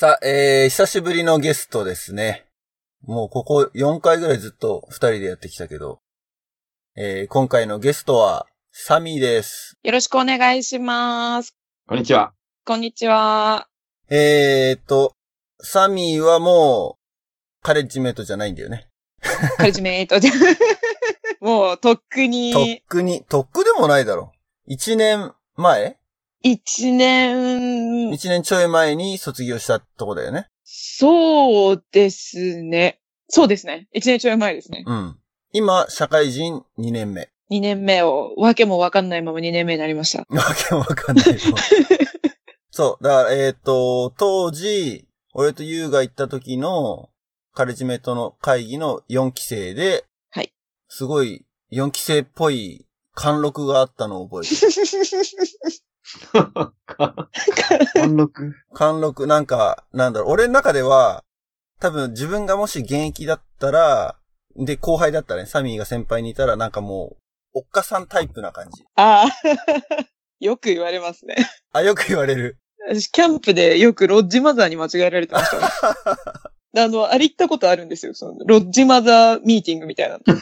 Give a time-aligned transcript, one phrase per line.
[0.00, 2.46] さあ、えー、久しぶりのゲストですね。
[3.02, 6.00] もうここ4回ぐらいずっと2人でやってきたけど、
[6.96, 9.76] えー、今回のゲストは、サミーです。
[9.82, 11.54] よろしくお願いします。
[11.86, 12.32] こんにちは。
[12.64, 13.68] こんにちは。
[14.08, 15.12] えーと、
[15.60, 18.88] サミーはもう、カレッジメイトじゃないんだよね。
[19.58, 20.30] カレッジメイトで。
[21.42, 24.32] もう、とっくとっに、くに、とっくでもないだろ。
[24.66, 25.98] 1年前
[26.42, 30.48] 一年、?1 年ちょい前に卒業したとこだよね。
[30.64, 33.00] そうですね。
[33.28, 33.88] そうですね。
[33.92, 34.84] 一年ちょい前ですね。
[34.86, 35.18] うん。
[35.52, 37.28] 今、社会人2年目。
[37.50, 40.20] 二年目を、わけもわかんないまま二年目になりました。
[40.34, 41.38] わけわかんないよ。
[42.70, 43.04] そう。
[43.04, 47.10] だから、えっ、と、当時、俺と優が行った時の、
[47.52, 50.54] カレッジメイトの会議の4期生で、はい。
[50.88, 52.86] すごい、4期生っぽい
[53.20, 54.72] 貫禄があったのを覚えてる。
[57.92, 58.54] 貫禄？
[58.72, 61.22] 貫禄、なんか、なんだろう、俺の中では、
[61.80, 64.16] 多分自分がもし現役だったら、
[64.56, 67.18] で、後輩だったらね、サミーが先輩にいたら、なんかも
[67.54, 68.84] う、おっかさんタイプな感じ。
[68.96, 69.28] ああ。
[70.40, 71.36] よく言われますね。
[71.72, 72.56] あ、よく言われる。
[72.88, 75.68] 私、キャンプでよくロッジマザーに間違えられてましたもん。
[76.76, 78.14] あの、あれ行ったことあるんですよ。
[78.14, 80.22] その、ロッジマザーミーティングみたいなの。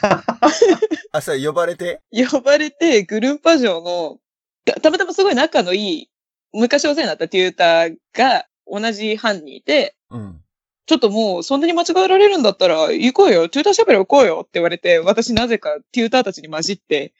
[1.11, 2.01] あ、それ呼ばれて？
[2.11, 4.19] 呼ばれて、グルンパ城の、
[4.65, 6.09] たたまたますごい仲のいい、
[6.53, 10.41] 昔お世話になったテューターが同じ班にいて、うん。
[10.85, 17.13] ちょっともうそんなに間違えられるんだったら行こうよ、テューターシャベル行こうよって言われて、私なぜかテューターたちに混じって、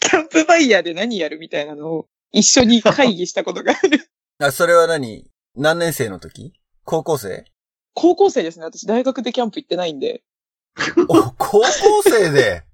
[0.00, 4.08] キャンプファイヤーで何やるみたいなのを一緒に会議したことがある。
[4.38, 5.26] あ、それは何？
[5.54, 6.52] 何年生の時？
[6.84, 7.44] 高校生？
[7.94, 8.64] 高校生ですね。
[8.64, 10.22] 私大学でキャンプ行ってないんで。
[11.08, 11.64] お、高校
[12.04, 12.64] 生で？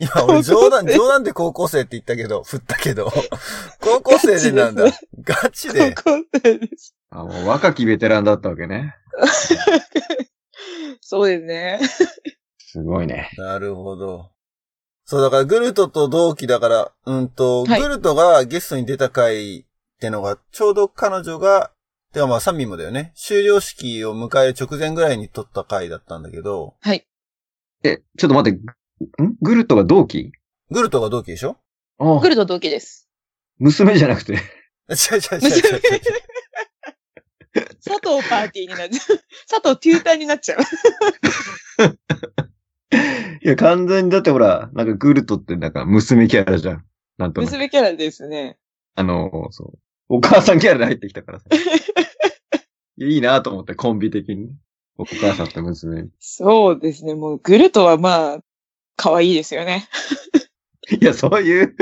[0.00, 3.10] 今俺冗談、冗談で高校生って言ったけど、振ったけど、
[3.80, 4.84] 高校生でなんだ？
[5.22, 5.92] ガチで。
[5.92, 6.94] 高校生です。
[7.10, 8.94] あ、もう若きベテランだったわけね。
[11.00, 11.80] そうですね。
[12.58, 13.30] すごいね。
[13.38, 14.30] なるほど。
[15.04, 19.64] そう、だからグルトと同期だから、うんと、はいグルトがゲストに出た回っ
[19.98, 21.72] てのが、ちょうど彼女が、
[22.12, 23.12] てかまあサミーもだよね。
[23.14, 26.76] 修了式を迎える直前ぐらいに撮った回だったんだけど、
[27.84, 28.58] え、ちょっと待って。
[29.22, 29.36] ん？
[29.40, 30.32] グルトが同期？
[30.70, 31.56] グルトが同期でしょ？
[31.98, 33.08] あグルト同期です。
[33.58, 34.32] 娘じゃなくて。
[34.34, 34.40] 違う違う
[34.90, 35.80] 違う違う。
[37.84, 39.18] 佐藤パーティーになっちゃう。
[39.48, 40.58] 佐藤テューターになっちゃう。
[43.44, 46.84] いや、完全にだってほら、なんかグルトってなんか娘キャラじゃん。
[47.16, 47.40] なんと。
[47.40, 48.58] 娘キャラですね。
[48.94, 49.78] あの、そう。
[50.08, 51.46] お母さんキャラで入ってきたからさ。
[52.96, 54.50] いやいいなと思って、コンビ的に。
[54.96, 56.08] お母さんと娘。
[56.18, 57.14] そうですね。
[57.14, 58.40] もう、グルトはまあ、
[58.96, 59.88] 可愛いですよね。
[60.90, 61.76] いや、そういう、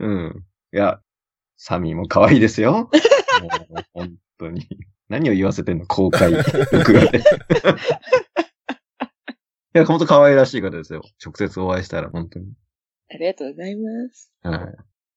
[0.00, 0.44] うん。
[0.72, 1.00] いや、
[1.58, 2.72] サミーも可愛いですよ。
[2.72, 4.66] もう本当に。
[5.08, 5.86] 何を言わせてんの？
[5.86, 7.18] 公開録画で。
[7.20, 7.22] い
[9.74, 11.02] や、本当可愛らしい方ですよ。
[11.24, 12.46] 直接お会いしたら、本当に。
[13.10, 14.32] ありがとうございます。
[14.42, 14.72] は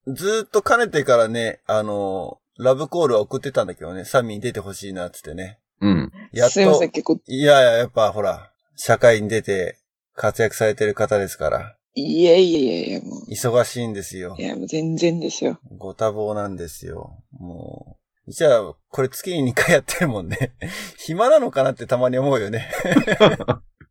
[0.08, 0.14] い。
[0.14, 5.60] ずーっとかねてからね、あの、ラブコールは送ってたんだけどね、サミーに出てほしいなってってね。
[5.82, 6.12] うん。
[6.32, 9.78] やっとすいません、、結構、いやいや、やっぱほら、社会に出て
[10.16, 14.42] 活躍されてる方ですから、いえいえいえいえ、も忙しいんですよう。
[14.42, 14.46] い。
[14.46, 15.60] や、もう全然ですよ。
[15.78, 17.24] ご多忙なんですよ。
[17.32, 17.98] も
[18.28, 18.32] う。
[18.32, 20.54] じゃあ、これ月に2回やってるもんね。
[21.00, 22.70] 暇なのかなってたまに思うよね。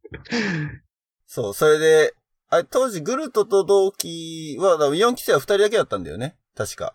[1.26, 2.14] そう、それで、
[2.48, 6.36] あれ、当時グルトと同期は、だ4期生は2人だけだったんだよね。
[6.54, 6.94] 確か。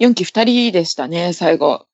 [0.00, 1.86] 4期2人でしたね、最後。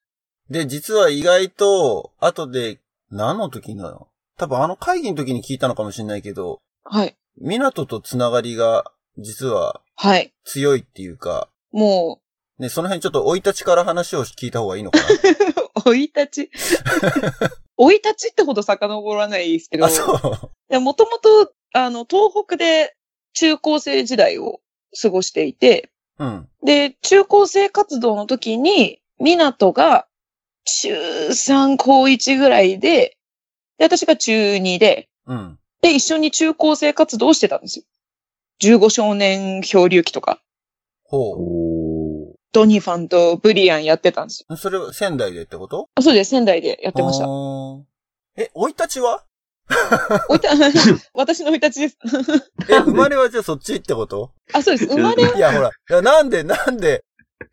[0.49, 4.07] で、実は意外と、後で、何の時なの？
[4.37, 7.15] 多分あの会議の時に聞いたのかもしれないけど、はい。
[7.39, 10.33] 港とつながりが、実ははい。
[10.43, 12.19] 強いっていうか、も
[12.59, 15.05] ね、その辺ちょっと生い立ちから話を聞いた方がいいのかな？
[15.85, 16.51] う、追い立ち？
[17.77, 20.79] 追い立ちってほど遡らないですけど、あ、そう。
[20.79, 22.95] もともと、あの、東北で
[23.33, 24.61] 中高生時代を
[24.99, 25.89] 過ごしていて、
[26.19, 26.49] うん。
[26.63, 30.07] で、中高生活動の時に、港が
[30.65, 30.93] 中
[31.29, 33.17] 3、高1ぐらいで、
[33.77, 35.59] で、私が中2で、うん。
[35.81, 37.85] で、一緒に中高生活動をしてたんですよ。
[38.61, 40.41] 15少年漂流記とか、
[41.03, 42.35] ほおー。
[42.53, 44.45] ドニファンとブリアンやってたんですよ。
[44.49, 44.57] う。
[44.57, 45.89] それは仙台でってこと？
[45.95, 47.25] あそうです、仙台でやってました。
[48.37, 49.25] え、生い立ちは？
[50.29, 50.49] おいた、
[51.13, 51.97] 私の生い立ちです。
[52.69, 54.31] え、生まれはじゃあそっちってこと？
[54.53, 54.87] あ、そうです。
[54.87, 55.69] 生まれは、いや、ほら。
[55.69, 57.03] いや、なんで、なんで、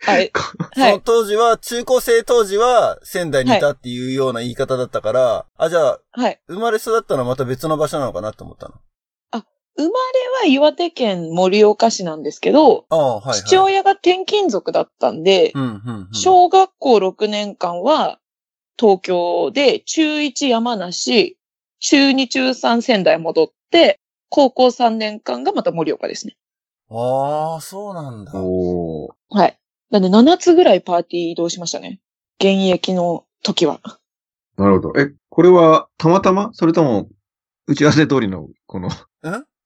[0.00, 0.30] はい。
[0.74, 1.02] そのはい。
[1.04, 6.40] 当時は、中高生当時は仙台にいたっていうような言い方だったから、あ、じゃあ、はい。
[6.48, 8.74] 生まれ育ったのはまた別の場所なのかなと思ったの？
[9.76, 9.92] 生まれ
[10.42, 13.38] は岩手県盛岡市なんですけど、ああ、はい、はい。
[13.38, 16.08] 父親が転勤族だったんで、うん、うん、うん。
[16.12, 18.18] 小学校6年間は
[18.78, 21.38] 東京で、中1山梨、
[21.80, 26.36] 中2中3仙台戻って、高校3年間がまた盛岡ですね。
[26.90, 28.32] ああ、そうなんだ。
[28.34, 29.36] おー。
[29.36, 29.58] はい。
[29.90, 32.00] なんで7つぐらいパーティー移動しましたね。
[32.38, 33.80] 現役の時は。
[34.56, 35.00] なるほど。
[35.00, 36.50] え、これはたまたま？
[36.52, 37.08] それとも、
[37.66, 38.90] 打ち合わせ通りの、この、ん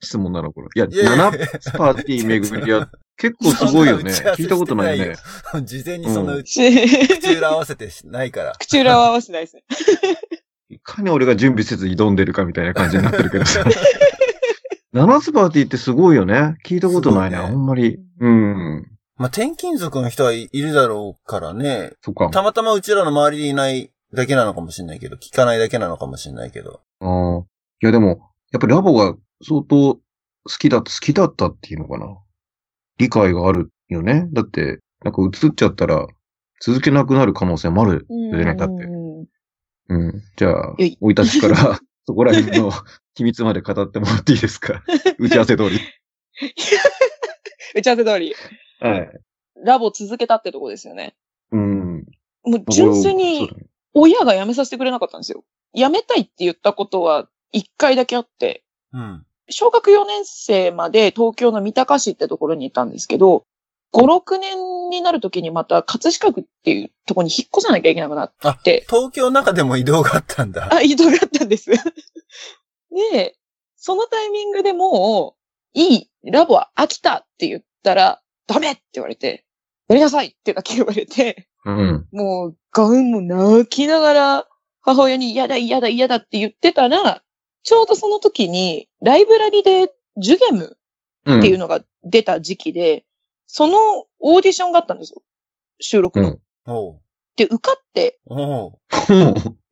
[0.00, 0.52] 質問なの？
[0.52, 0.69] これ。
[0.75, 4.12] いや、いやいや7つパーティー巡りは、結構すごいよね。
[4.12, 5.17] 聞いたことないよね。
[5.64, 6.60] 事前にそんなううんち、
[7.20, 8.52] 口裏合わせてないから。
[8.60, 9.64] 口裏は合わせないですね。
[10.69, 13.64] いかに俺が準備せず挑んでるかみたいな感じになってるけどさ。
[14.94, 16.56] 7つパーティーってすごいよね。
[16.64, 17.37] 聞いたことないね。
[17.37, 17.99] すごいねあんまり。
[18.20, 18.87] うん。
[19.16, 21.93] まあ、転勤族の人はいいるだろうからね。
[22.00, 22.31] そっか。
[22.31, 26.81] たまたまうちらの周りにいないだけなのかもしれないけど、聞かないだけなのかもしれないけど。
[27.00, 27.40] ああ。
[27.40, 30.00] いやでも、やっぱりラボが相当好
[30.46, 32.06] きだ、好きだったっていうのかな。
[32.99, 34.28] 理解があるよね。
[34.32, 36.06] だって、なんか映っちゃったら、
[36.60, 38.06] 続けなくなる可能性もある。
[38.08, 39.04] うんねだって
[39.88, 40.22] うんうん。
[40.36, 42.70] じゃあ生い立ちから、 そこら辺の
[43.14, 44.82] 秘密まで語ってもらっていいですか？
[45.19, 45.78] 打ち合わせ通り。
[47.75, 48.34] 打ち合わせ通り、
[48.81, 49.10] はい。
[49.64, 51.14] ラボ続けたってとこですよね。
[51.52, 52.04] うん。
[52.44, 53.50] もう純粋に
[53.94, 55.44] 親が辞めさせてくれなかったんですよ。
[55.75, 59.25] 辞めたいって言ったことは一回だけあって、うん。
[59.50, 63.44] 小学4年生まで東京の三鷹市ってところにいたんですけど、
[63.94, 70.69] 5、6年になるときにまた葛飾区っていうところに引っ越さなきゃいけなくなって、東京の中でも移動があったんだ。
[70.73, 71.70] あ、移動があったんです。
[73.12, 73.37] で、
[73.76, 75.37] そのタイミングでも
[75.75, 79.44] う、いい、ラボは飽きたって言ったら、ダメって言われて、
[79.88, 82.08] やりなさいってだけ言われて、うん。
[82.12, 84.49] もう、ガウンも泣きながら、
[84.81, 87.23] 母親に嫌だ嫌だ嫌だって言ってたら、
[87.62, 90.76] ちょうどその時に、ライブラリでジュゲム
[91.26, 91.38] うん。
[91.38, 93.05] っていうのが出た時期で、
[93.56, 93.79] その
[94.19, 95.23] オーディションがあったんですよ。
[95.79, 96.39] 収録の。
[96.67, 96.99] うん
[97.37, 98.21] で、受かって、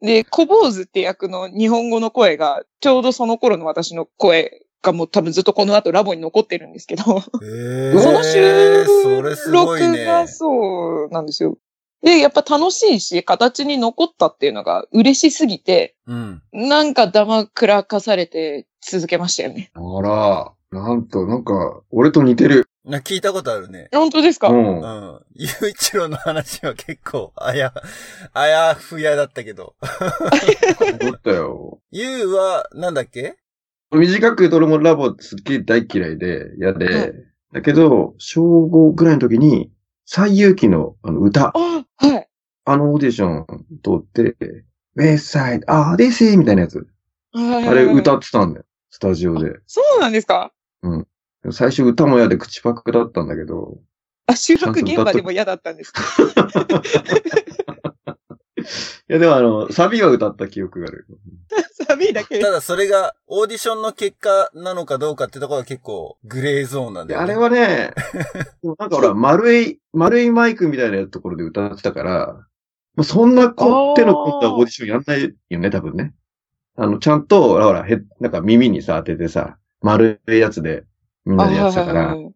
[0.00, 7.02] で、小坊主って役の日本語の声が、ちょうどその頃の私の声がもう多分ずっとこの後ラボに残ってるんですけど、
[7.40, 10.04] えー、その収録ね。
[10.04, 11.56] がそうなんですよ。
[12.02, 16.42] で、やっぱ楽しいし、形に残ったっていうのが嬉しすぎて、うん。
[16.52, 19.70] なんかダマくらかされて続けましたよね。
[19.74, 22.66] あら、なんと、なんか、俺と似てる。
[22.84, 23.88] な聞いたことあるね。
[23.92, 24.86] 本当ですか、うんう。
[24.86, 25.20] ん。
[25.34, 27.72] ゆういちろうの話は結構、あや、
[28.34, 29.76] あやふやだったけど。
[31.02, 31.80] 思ったよ。
[31.92, 33.36] ゆうは、なんだっけ？
[33.92, 37.12] 短く言うと俺もラボすっげえ大嫌いで、嫌で、はい
[37.52, 39.70] だけど、小5ぐらいの時に、
[40.06, 42.28] 最勇気のあの歌、あ、はい。
[42.64, 43.46] あのオーディション
[43.84, 44.36] 通って、
[44.96, 46.86] ウェイサイド、あーデシーみたいなやつ。
[47.34, 48.64] ああれ歌ってたんだよ。
[48.88, 49.52] スタジオで。
[49.66, 50.50] そうなんですか？
[51.50, 53.78] 最初歌も嫌で口パクだったんだけど、
[54.26, 56.02] あ、収録現場でも嫌だったんですか？
[58.58, 58.64] い
[59.08, 61.06] やでもあの、サビは歌った記憶がある。
[61.86, 62.38] サビだけ？
[62.38, 67.26] ただそれが、オーディションの結果なのかどうかってところは結構、グレーゾーンなんだよ、ね。
[67.26, 67.92] であれはね、
[68.78, 72.34] なんかほら、丸い、丸いマイクみたいなところで歌ってたから、
[72.94, 76.14] もうそんなこ手の込んだオーディションやんないよね、多分ね。
[76.76, 80.84] あの、ちゃんと、ほらほら、へ、なんか耳にさ、当ててさ、丸いやつで、
[81.24, 82.32] みんなでやってたから、い。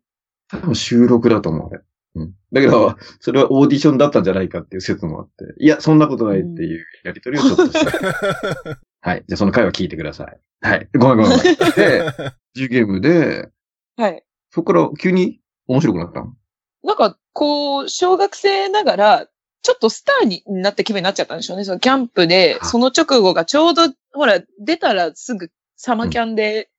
[0.48, 1.80] 多分収録だと思う、俺。
[2.16, 2.34] うん。
[2.52, 5.62] だけど、それはオーディションだったんじゃないかっていう説もあって。
[5.62, 8.80] いや、そんなことないっていうやりとりをちょっとした。
[9.02, 9.24] はい。
[9.28, 10.40] じゃあその回は聞いてください。
[10.60, 10.88] はい。
[10.98, 11.56] ごめんごめんごめん。
[11.56, 12.10] で、
[12.56, 13.50] 10ゲームで、
[13.96, 14.24] はい。
[14.50, 16.34] そこから急に面白くなったの
[16.82, 19.26] なんか、こう、小学生ながら、
[19.62, 21.64] ちょっとスターになった気分になっちゃったんでしょうね。
[21.64, 26.70] そのキャンプで、あその直後がちょうど、ほら、出たらすぐサマキャンで、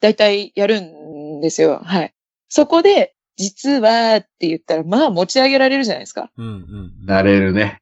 [0.00, 0.99] だいたいやるん
[1.40, 1.80] ですよ。
[1.84, 2.12] はい。
[2.48, 6.30] そこで、実はって言ったら、まあ持ち上げられるじゃないですか。
[6.36, 6.50] うんう
[7.02, 7.06] ん。
[7.06, 7.78] なれるね。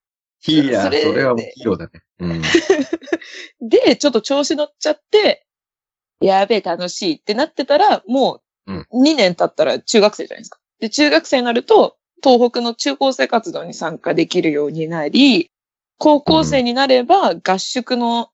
[0.46, 2.02] いや、そそれれはもうヒーローだね。
[2.20, 2.42] うん。
[3.68, 5.44] で、ちょっと調子乗っちゃって、
[6.20, 10.58] やべえ、楽しいってなってたら、もううん、2年経ったら中学生じゃないですか。
[10.78, 15.50] で、中学生になると、東北の中高生活動に参加できるようになり、
[15.98, 18.30] 高校生になれば合宿の、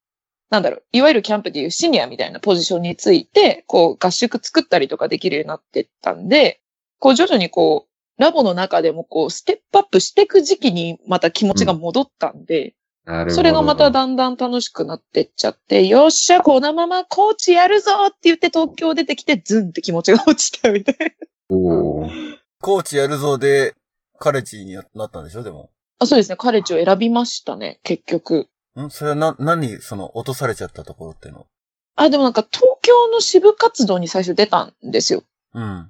[0.49, 6.61] なんだろう、いわゆるキャンプでいうシニアみたいなポジションについて、こう合宿作ったりとかできるようになってったんで、
[6.99, 12.75] こう徐々にこう、ラボの中でもこう、ステップアップしていく時期にまた気持ちが戻ったんで、
[13.05, 13.35] なるほど。
[13.35, 21.05] それがまただんだん楽しくなってっちゃって、よっしゃ、このままコーチやるぞって言って東京出てきて、ズンって気持ちが落ちたみたいな。
[21.49, 23.75] おーコーチやるぞで、
[24.17, 25.69] カレッジになったんでしょでも。
[25.99, 28.47] あそうですね、カレッジを選びましたね、結局。
[28.83, 28.89] ん？
[28.89, 31.47] それはな、何、その、落とされちゃったところっていうの？
[31.95, 35.23] あ、でもなんか東京の支部活動に最初出たんですよ。
[35.53, 35.89] うん。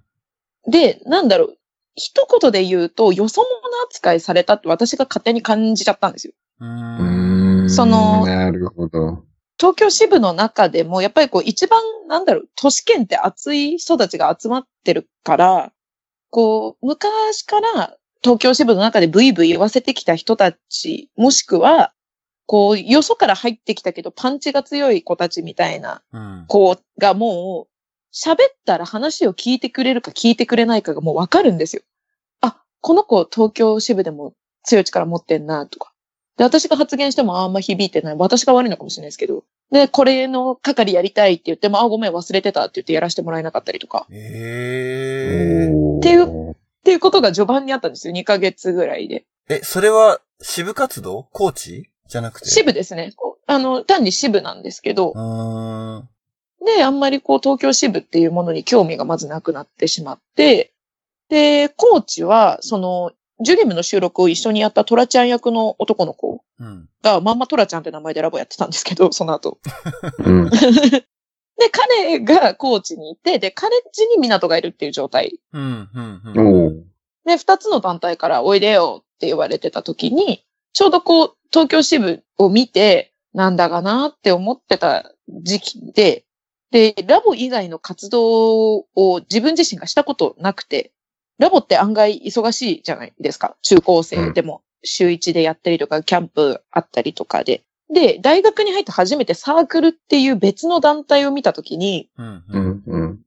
[0.68, 1.58] で、なんだろう、
[1.96, 3.48] 一言で言うと、よそ者
[3.88, 6.34] 扱いされたって私が勝手に感じちゃったんですよ。
[6.60, 7.70] うん。
[7.70, 9.24] そのなるほど。
[9.58, 15.72] 東京支部の中でも、やっぱりこう一番、なんだろう、都市圏って熱い人たちが集まってるから、
[16.30, 21.94] こう、昔から東京支部の中でブイブイ言わせてきた人たち、もしくは、
[22.48, 26.46] こう、よそから入ってきたけどパンチが強い子たちみたいなうん。
[26.48, 27.72] 子がもう、
[28.14, 31.82] 喋ったら話を聞いてくれるか聞いてくれないかがもうわかるんですよ。
[32.42, 34.34] あ、この子東京支部でも
[34.64, 35.92] 強い力持ってんな、とか。
[36.38, 38.16] で、私が発言してもあんま響いてない。
[38.18, 39.44] 私が悪いのかもしれないですけど。
[39.72, 44.06] で、これの係やりたいって言っても、あ、ごめん忘れてたって言ってやらせてもらえなかったりとか。
[44.12, 48.14] えおーっていうっていうことが序盤にあったんですよ。
[48.14, 49.26] 2ヶ月ぐらいで。
[49.50, 49.56] え。
[49.56, 51.28] え、それは支部活動？
[51.32, 51.90] コーチ？
[52.08, 52.50] じゃなくて？
[52.50, 53.14] 支部ですね。
[53.48, 55.14] あの、単に支部なんですけど。
[56.66, 60.74] で、あんまりこう東京支部っていうものに興味がまずなくなってしまって、
[61.30, 66.88] で、コーチは、その、ジュゲムの収録を一緒にやったトラちゃん役の男の子うん。
[67.02, 69.58] が、まんまトラちゃんって名前でラボやってたんですけど、その後。
[70.20, 70.50] うん。
[71.58, 75.40] で、彼がコーチにいて、で、カレッジに港がいるっていう状態。
[75.52, 75.90] うん。
[75.94, 76.22] うん。
[76.36, 76.86] うん。
[77.26, 80.45] で、二つの団体からおいでよって言われてた時に、
[80.76, 86.26] ちょうどこう、東京支部を見て、なんだかなって思ってた時期で、
[86.72, 90.92] で、ラボ以外の活動を自分自身がしたことなくて、
[91.40, 93.56] ラボって案外忙しいじゃないですか。
[93.62, 97.64] 中高生でも週一でやったりとか、キャンプあったりとかで。
[97.94, 102.44] で、大学に入って初めてサークルっていう別の団体を見たときに、うん。
[102.50, 102.60] う。
[102.60, 102.84] ん。
[102.86, 103.20] うん。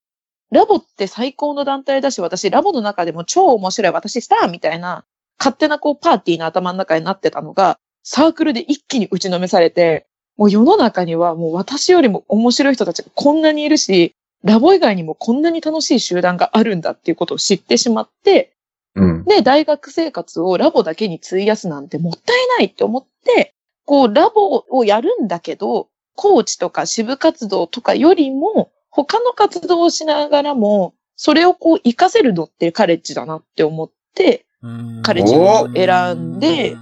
[0.50, 5.06] ラボって最高の団体だし、私、ラボの中でも超面白い、私スターみたいな、
[5.38, 14.14] 勝手なこうパーティーの頭の中になってたのが、サークルで一気に打ちのめされて、もう世の中にはもう私よりも面白い人たちがこんなにいるし、
[14.44, 18.52] ラボ以外にもこんなに楽しい集団があるんだっていうことを知ってしまって、
[18.94, 19.24] うん。
[19.24, 23.54] で、大学生活をラボだけに費やすなんてもったいないって思って、
[23.84, 35.02] こう、ラボをやるんだけど、コーチとか支部活動とかよりも、他の活動をしながらも、それをこう、活かせるのってカレッジだなって思って、うん。
[35.02, 36.76] カレッジを選んで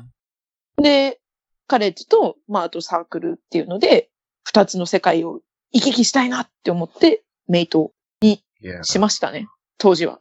[0.76, 1.20] で、
[1.66, 4.10] カレッジと、まあ、あとサークルっていうので、
[4.44, 5.40] 二つの世界を
[5.72, 9.48] 行き来したいなって思って、メイトいや、しましたね。
[9.78, 10.18] 当時は。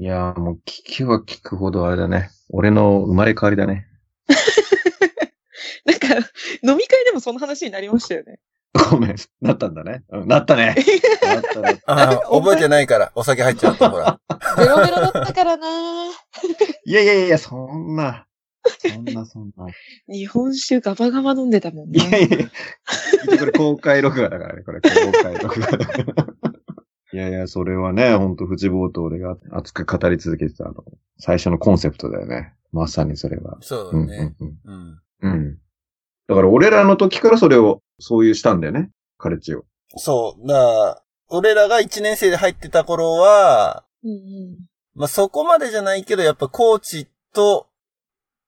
[0.00, 2.30] いやもう聞きは聞くほどあれだね。
[2.50, 3.86] 俺の生まれ変わりだね。
[5.84, 6.06] なんか、
[6.62, 8.38] 飲み会でもその話になりましたよね。
[8.90, 9.16] ごめん。
[9.40, 10.04] なったんだね。
[10.10, 10.74] うんなったね。
[11.22, 14.20] なったなったあー 覚えてないから、お酒入っちゃった、ほら。
[14.56, 15.66] ベロベロだったからな
[16.84, 18.26] いやいやいや、そんな。
[18.78, 19.66] そんな、そんな。
[20.08, 22.10] 日本酒ガバガバ飲んでたもんいね。
[22.10, 23.38] やいやいや。
[23.38, 24.88] これ公開録画だからね、これ公
[25.22, 26.26] 開録画だから。
[27.10, 30.84] いやいや、それはね、ほんと、藤坊と俺が熱く語り続けてたあの、
[31.18, 32.52] 最初のコンセプトだよね。
[32.70, 33.54] まさにそれは。
[33.54, 34.34] うん、そうだね。
[34.38, 34.98] うん、うん。
[35.22, 35.32] うん。
[35.32, 35.58] うん。
[36.28, 38.90] だから俺らの時からそれを、そういうしたんだよね。
[39.18, 39.64] カレッジを。
[39.96, 40.46] そう。
[40.46, 47.68] だから、俺らが1年生で入ってた頃は、うんうんまあ、そこまでじゃないけど、やっぱコーチと、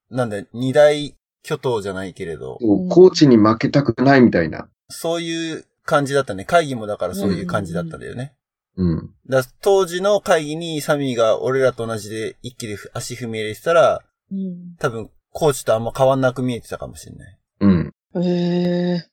[0.09, 4.67] なんだよ、二大巨頭じゃないけれど、うんコーチに負けたくないみたいな。
[4.89, 6.45] そういう感じだったね。
[6.45, 8.33] 会議もだからそういう感じだったんだよね。
[8.75, 8.97] うん。
[9.29, 17.39] だから当時の会議にサミーが俺らと同じで一気で足踏み入れてたら、うん多分コーチとあんま変わんなく見えてたかもしれない。
[17.61, 17.93] うん。
[18.21, 19.07] へえ。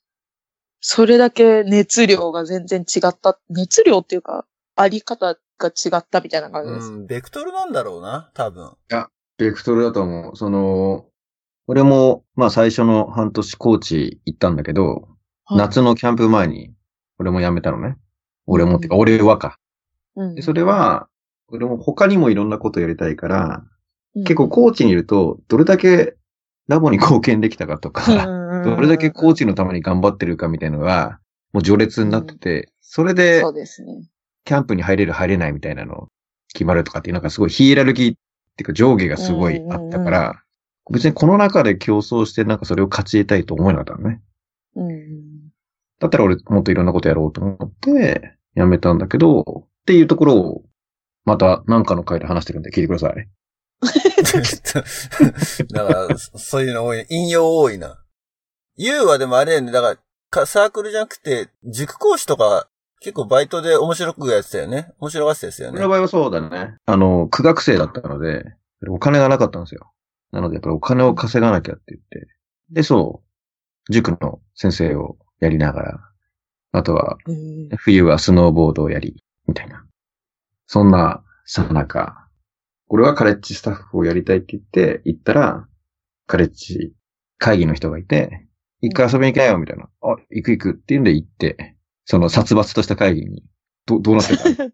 [0.81, 3.39] それだけ熱量が全然違った。
[3.51, 6.93] 熱量っていうか、あり方が違ったみたいな感じです。
[6.93, 8.73] うん、ベクトルなんだろうな、多分。
[9.39, 10.37] ベクトルだと思う。
[10.37, 11.07] その、
[11.67, 15.09] 俺も、まあ最初の半年コーチ行ったんだけど、
[15.45, 16.75] はい夏のキャンプ前に、
[17.19, 17.97] 俺も辞めたのね。
[18.47, 19.57] 俺もうんってか、俺はか。
[20.15, 21.09] うんでそれは、
[21.49, 23.63] 俺も他にもいろんなことやりたいから、
[24.15, 26.17] うん結構コーチにいると、どれだけ
[26.69, 28.27] ラボに貢献できたかとか、
[28.65, 31.19] どれだけコーチのために頑張ってるかみたいなのが、
[31.53, 34.03] もう序列になってて、それでそうですね。
[34.45, 36.09] キャンプに入れる入れないみたいなの
[36.53, 38.17] 決まるとかっていう、なんかすごいヒエラルキーっ
[38.57, 40.43] ていうか上下がすごいあったから、
[40.91, 44.21] 別にこの中で競争してなんかそれを勝ち得たいと思えなかったのね。
[44.77, 45.49] うん。
[46.01, 50.65] だったら俺もっといろんなことやろうと思って、やめたんだけど、っていうところを、
[51.25, 53.29] また何かの回で話してるんで聞いてください。
[55.73, 57.07] だから、そそういうの多い。
[57.09, 58.03] 引用多いな。
[58.77, 59.99] U はでもあれやね、だから
[60.31, 62.69] か、サークルじゃなくて、塾講師とか、
[63.01, 64.93] 結構バイトで面白くやってたよね。
[64.99, 65.89] 面白がってたですよね俺の。
[65.89, 66.77] 場合はそうだね。
[66.85, 68.57] あの、苦学生だったので、
[68.89, 69.93] お金がなかったんですよ。
[70.33, 72.29] なのでやっぱりお金を稼がなきゃって言って。
[72.71, 73.23] で、そ
[73.89, 76.01] う、塾の先生をやりながら、
[76.73, 79.87] あとは、うん冬はスノーボードをやり、みたいな。
[80.67, 82.28] そんな、さなか、
[82.89, 85.69] 俺はカレッジスタッフをやりたいって言って、行ったら、
[86.27, 86.93] カレッジ
[87.39, 88.47] 会議の人がいて、
[88.81, 89.89] 一回遊びに行けよ、みたいな。
[90.03, 93.45] あ、行く行くって言うんで行って、その殺伐とした会議に、
[93.87, 94.65] ど、どうなってた？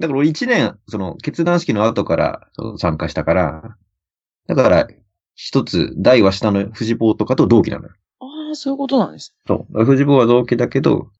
[0.00, 3.76] だから俺一年、その決断式の後からその参加したから、
[4.46, 4.88] だから、
[5.34, 7.94] 一つ、大は下の藤坊とかと同期なのよ。
[8.20, 9.36] ああ、そういうことなんです。
[9.46, 9.84] そう。
[9.84, 11.10] 藤坊は同期だけど、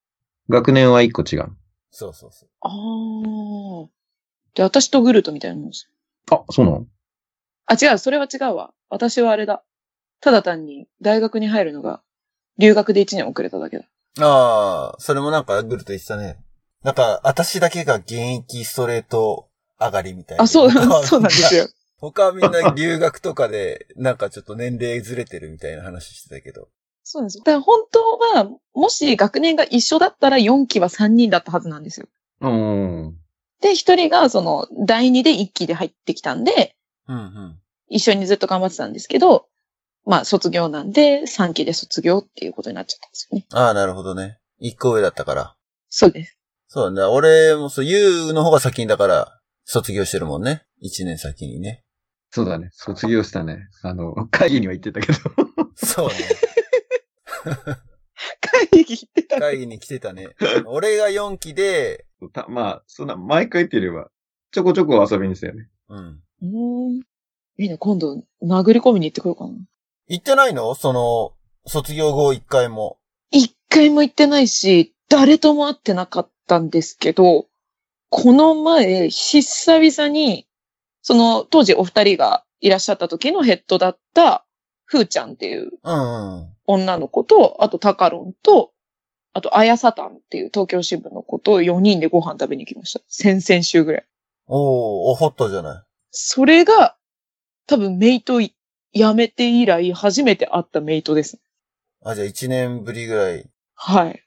[0.49, 1.57] 学年は一個違う。
[1.91, 2.49] そうそうそう。
[2.63, 2.69] あ
[3.87, 3.98] あ。
[4.59, 5.89] で、私とグルトみたいなもんです。
[6.33, 6.87] あ、そうなの？
[7.67, 8.73] あ、違う、それは違うわ。
[8.91, 9.63] 私はあれだ。
[10.21, 12.03] ただ単に大学に入るのが
[12.59, 13.85] 留学で1年遅れただけだ。
[14.21, 16.39] ああ、それもなんかグルと言ってたね。
[16.83, 19.49] なんか、私だけが現役ストレート
[19.79, 20.43] 上がりみたいな。
[20.43, 20.71] あ、そう、
[21.07, 21.69] そうなんですよ。
[21.99, 26.69] 他はみんな留学とかで、なんかちょっと年齢ずれてるみたいな話してたけど。
[27.05, 27.45] そうなんですよ。
[27.45, 32.07] だから本当は、もし学年が一緒だったら4期は3人だったはずなんですよ。
[32.41, 33.19] うん。
[33.61, 36.77] で、1人がその第2で1期で入ってきたんで、
[37.09, 37.59] うんうん。
[37.89, 39.47] 一緒にずっと頑張ってたんですけど、
[40.05, 43.47] まあ卒業なんで3期で卒業っていうことになっちゃったんですよね。
[43.53, 44.39] ああ、なるほどね。
[44.59, 45.57] 一個上だったから。
[45.89, 46.39] そうです。
[46.69, 47.07] そうだね。
[47.07, 50.65] 俺もそう、ユウの方が先にだから、卒業してるもんね。
[50.81, 51.85] 一年先にね。
[52.31, 52.71] そうだね。
[52.73, 53.69] 卒業したね。
[53.83, 55.19] あの、会議には行ってたけど。
[55.75, 56.15] そうね。
[58.41, 59.41] 会議行ってた。
[59.41, 60.29] 会議に来てたね。
[60.67, 64.11] 俺が4期で、たまあ、そんな、毎回っていうよりは、
[64.51, 65.69] ちょこちょこ遊びにしたよね。
[65.89, 65.99] うん。
[65.99, 67.03] うーん。
[67.61, 69.53] いいね、今度、殴り込みに行ってこようかな。
[70.09, 70.75] 行ってないの？
[70.75, 71.33] その、
[71.67, 72.99] 卒業後一回も。
[73.31, 77.47] 一回も行ってないし、誰とも会ってなかったんですけど、
[78.09, 80.47] この前、久々に、
[81.03, 84.47] その、当時お二人がいらっしゃった時のヘッドだった、
[84.85, 86.49] ふーちゃんっていううんうん。
[86.67, 88.73] 女の子と、あとタカロンと、
[89.39, 93.01] あと、あやさたんっていう東京支部の子と4人でご飯食べに行きました。
[93.09, 94.05] 先々週ぐらい。
[94.47, 95.83] おー、おホットじゃない。
[96.11, 96.97] それが、
[97.67, 98.55] 多分メイトい
[98.95, 101.39] 辞めて以来初めて会ったメイトです。
[102.03, 103.49] あ、じゃあ1年ぶりぐらい。
[103.75, 104.25] はい。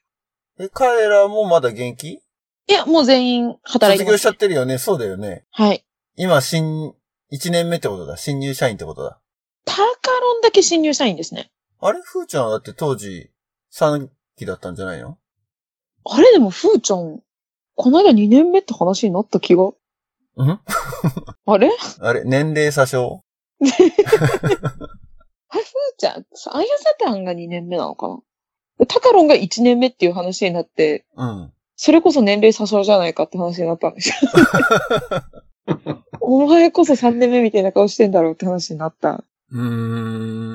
[0.58, 2.08] え、彼らもまだ元気？
[2.08, 2.20] い
[2.68, 4.12] や、もう全員働いてます。
[4.12, 4.78] 卒業しちゃってるよね。
[4.78, 5.44] そうだよね。
[5.50, 5.84] はい。
[6.16, 6.94] 今、新、
[7.32, 8.16] 1年目ってことだ。
[8.16, 9.20] 新入社員ってことだ。
[9.64, 11.50] タカロンだけ新入社員ですね。
[11.80, 12.00] あれ？
[12.02, 13.30] ふーちゃんはだって当時、
[13.74, 15.18] 3期だったんじゃないの？
[16.04, 17.20] あれでも、ふーちゃん、
[17.74, 19.70] この間2年目って話になった気が。
[20.36, 20.60] うん？
[21.46, 21.70] あれ？
[22.00, 23.22] あれ年齢詐称？
[23.60, 23.90] あれ、ふー
[25.98, 28.18] ちゃん、あやさたんが2年目なのかな？
[28.78, 31.52] でタカロンが1年目っていう話になって、うん。
[31.76, 34.14] それこそ年齢詐称じゃないかって話になったんですよ。
[36.20, 39.24] お前こそ3年目みたいな顔してんだろうって話になった。
[39.50, 39.60] うー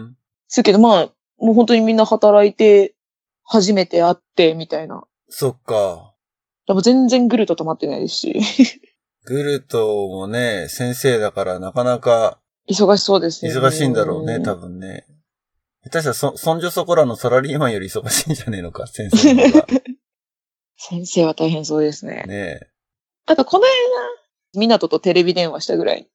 [0.06, 0.18] ん。
[0.48, 2.96] すけど、まあ、もう本当にみんな働いて、
[3.48, 5.06] 初めて会って、みたいな。
[5.30, 6.14] そっか。
[6.68, 8.42] でも全然グルト止まってないですし。
[9.26, 13.54] グルトもね、先生だからなかなか忙しそうですね。
[13.54, 15.06] 忙しいんだろうね、多分ね。
[15.84, 19.68] 下手したらそ、そんじょそこらのサラリーマンより忙しいんじゃねえのか、 先生の方が。
[20.78, 22.24] 先生は大変そうですね。
[22.28, 22.60] ね
[23.26, 26.10] あと、この間、ミナトとテレビ電話したぐらい。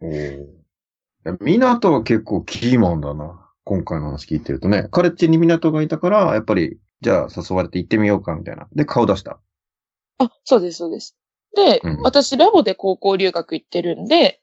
[0.00, 1.36] おお。
[1.40, 3.51] 港は結構キーマンだな。
[3.64, 4.88] 今回の話聞いてるとね。
[4.90, 8.68] 彼っちに港がいたから、やっぱり、じゃあ誘われて行ってみようか、みたいな。
[8.74, 9.40] で、顔出した。
[10.18, 11.16] あ、そうです、そうです。
[11.54, 14.40] で、うん私、ラボで高校留学行ってるんで、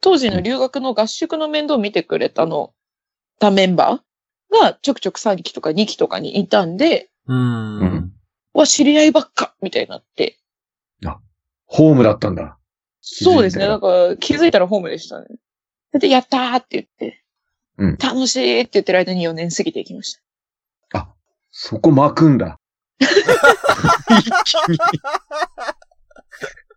[0.00, 2.74] 当時の留学の合宿の面倒を見てくれたの、
[3.38, 7.80] たメンバーがちょくちょく3期とか2期とかにいたんで、うーん。
[7.80, 8.12] うん
[8.52, 10.40] わ、知り合いばっかみたいになって。
[11.70, 12.58] ホームだったんだ。
[13.00, 13.64] そうですね。
[13.64, 15.26] 気づいなんか、気づいたらホームでしたね。
[15.92, 17.24] で、やったーって言って、
[17.80, 20.20] うん楽しいって言ってる間に4年過ぎていきました。
[21.52, 22.60] そこ巻くんだ。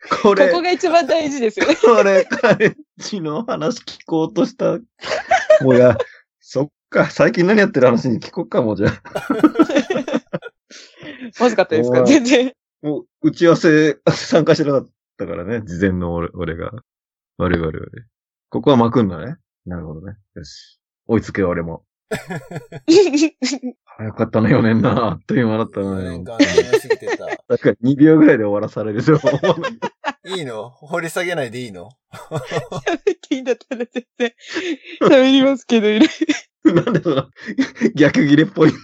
[0.10, 1.76] こ これ、こが一番大事ですよね。
[1.76, 4.80] これ、彼っちの話聞こうとした。
[5.62, 5.96] もうや、
[6.42, 9.02] そっか、最近何やってる話に聞こうかも、じゃあ。
[11.40, 12.04] まずかったですか？
[12.04, 12.52] 全然。
[12.82, 16.72] もう、打ち合わせ参加してなかったからね、事前の俺俺が。
[17.38, 18.06] 悪い悪い悪い。
[18.50, 19.38] ここは巻くんだね。
[19.66, 20.18] なるほどね。
[20.36, 20.80] よし。
[21.08, 21.84] 追いつけよ、俺も。
[23.86, 25.06] 早かったな、4年な。
[25.06, 26.00] あっという間だったな。
[26.00, 26.50] 年間過ぎ
[26.98, 27.26] てた。
[27.48, 29.20] だから2秒ぐらいで終わらされるよ。
[30.26, 30.70] いいの？
[30.70, 31.90] 掘り下げないでいいの？
[32.14, 34.34] 喋っていいんだったら全然
[35.02, 36.08] 喋りますけど、いる。
[36.66, 37.28] なんでその、
[37.96, 38.78] 逆切れっぽいんだ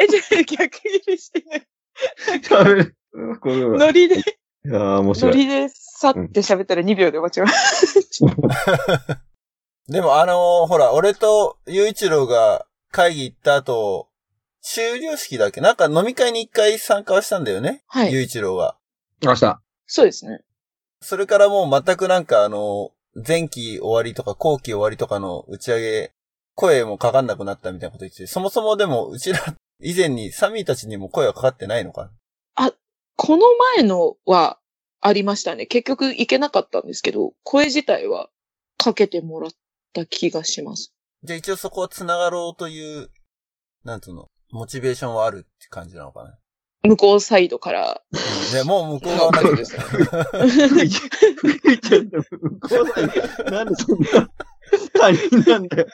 [0.00, 1.66] え、じゃあ逆切れしてない。
[2.40, 2.96] 喋る。
[3.40, 3.78] これは。
[3.78, 4.22] ノリで、い
[4.64, 5.36] やー、面ノ白い。
[5.36, 7.46] リでさって喋ったら2秒で終わっちゃう。
[9.88, 14.08] でもあのーほら、俺と雄一郎が会議行った後、
[14.60, 15.60] 終了式だっけ？
[15.60, 17.84] なんか飲み会に一回参加はしたんだよね？
[17.86, 18.12] はい。
[18.12, 18.76] 雄一郎が。
[19.22, 19.60] 明日。
[19.86, 20.40] そうですね。
[21.00, 22.90] それからもう全くなんかあの、
[23.26, 26.12] 前期終わりとか後期終わりとかの打ち上げ
[26.56, 29.38] 声もかかんなくなったみたいなこと言ってて、そもそもでも、うちら、
[29.80, 32.10] 以前にサミーたちにも声はかかってないのか？
[33.18, 33.46] この
[33.76, 34.58] 前のは
[35.00, 35.64] ありましたね。
[35.66, 38.28] 結局行けなかったんですけど、声自体は
[38.76, 39.50] かけてもらっ
[39.96, 40.92] た気がします。
[41.22, 43.10] じゃあ一応そこは繋がろうという、
[43.84, 46.38] なんつうの、モチベーションはあるって感じなのかな？
[46.84, 48.02] 向こうサイドから。
[48.12, 48.16] う
[48.54, 48.54] ん。
[48.54, 50.18] ね、もう向こう側だけです向こ
[52.82, 54.30] うさんなんでそんな
[54.94, 55.86] 他人なんだよ。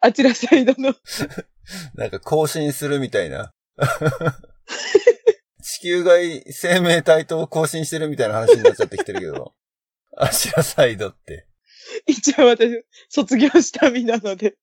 [0.00, 0.94] あちらサイドの。
[1.94, 3.00] なんか更新する。
[3.00, 3.52] みたいな。
[5.62, 8.08] 地球外生命体と更新してる。
[8.08, 9.20] みたいな話になっちゃってきてる。
[9.20, 9.54] けど。
[10.16, 11.48] アシラサイドって。
[12.06, 14.56] 一応私、卒業した身なので。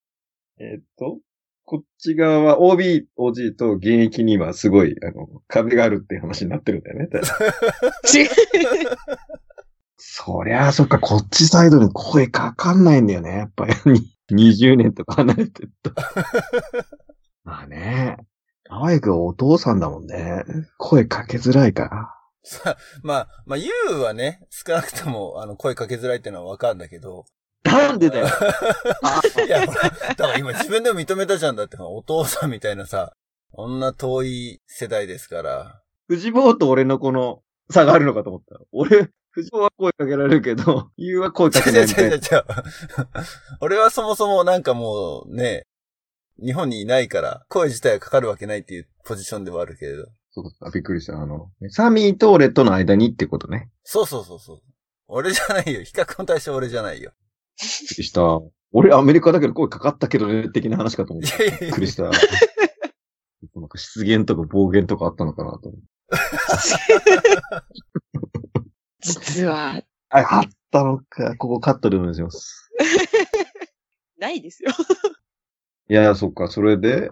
[0.59, 1.19] えっと、
[1.65, 7.09] こっち側は OB、OG と現役にはすごい、あの、壁があるっていう話になってるんだよね。
[9.97, 13.29] そりゃあ、そっか、こっちサイドに声かかんないんだよね。
[13.37, 13.73] やっぱり、
[14.31, 15.91] 20年とか離れてると。
[17.43, 18.17] まあね。
[18.63, 20.43] 可愛くお父さんだもんね。
[20.77, 22.20] 声かけづらいから。
[22.43, 27.25] さまあ、まあ、ユウはね、少なくとも、あの、声かけづらいっていうのはわかるんだけど。
[27.63, 28.27] なんでだよ。
[29.45, 33.13] いや、ほら、だから今自分でも認めたじゃんだって、お父さんみたいなさ、
[33.51, 35.81] こんな遠い世代ですから。
[36.07, 38.59] 藤坊と俺のこの差があるのかと思った。
[38.71, 42.15] 俺、藤坊は声かけられるけど、ユウは声かけないみたいな。
[42.15, 42.43] 違う違う違う。
[43.61, 45.67] 俺はそもそもなんかもうね、
[46.43, 50.07] 日本にいないから、声自体がかかるわけないっていうポジションではあるけれど。
[50.33, 51.21] そうか、びっくりした。
[51.21, 53.69] あの、サミーと俺との間にってことね。
[53.83, 54.61] そうそうそうそう。
[55.07, 55.83] 俺じゃないよ。
[55.83, 57.11] 比較の対象俺じゃないよ。
[57.59, 58.21] びっくりした。
[58.71, 61.37] 俺アメリカだけど声かかったけどね、的な話かと思った。
[61.59, 62.03] びっくりした。
[62.03, 65.87] なんか失言とか暴言とかあったのかなと思って。
[69.01, 71.35] 実は、あ、あったのか。
[71.35, 72.71] ここカットでお願いします。
[74.17, 74.71] ないですよ。
[75.89, 77.09] いや、そっか、それで、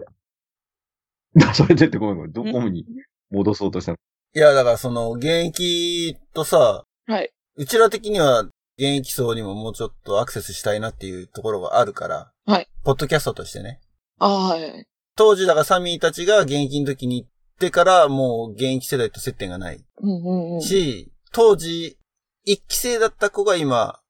[1.36, 2.32] だ それでってごめんごめん。
[2.32, 2.86] どこに？
[3.30, 3.98] 戻そうとしたの
[4.34, 7.32] いや、だからその、現役とさ、はい。
[7.56, 8.52] うちら的には、現
[8.98, 12.32] 役層にももうちょっとアクセスしたいなっていうところがあるから。
[12.46, 12.68] はい。
[12.84, 13.80] ポッドキャストとしてね。
[14.18, 14.86] あはい。
[15.16, 19.84] 当時だからサミーたちが現役の時に行ってから、もう現役世代と接点がない。
[20.00, 20.60] うんうんうん。
[20.62, 21.98] し、当時、
[22.44, 24.00] 一期生だった子が今、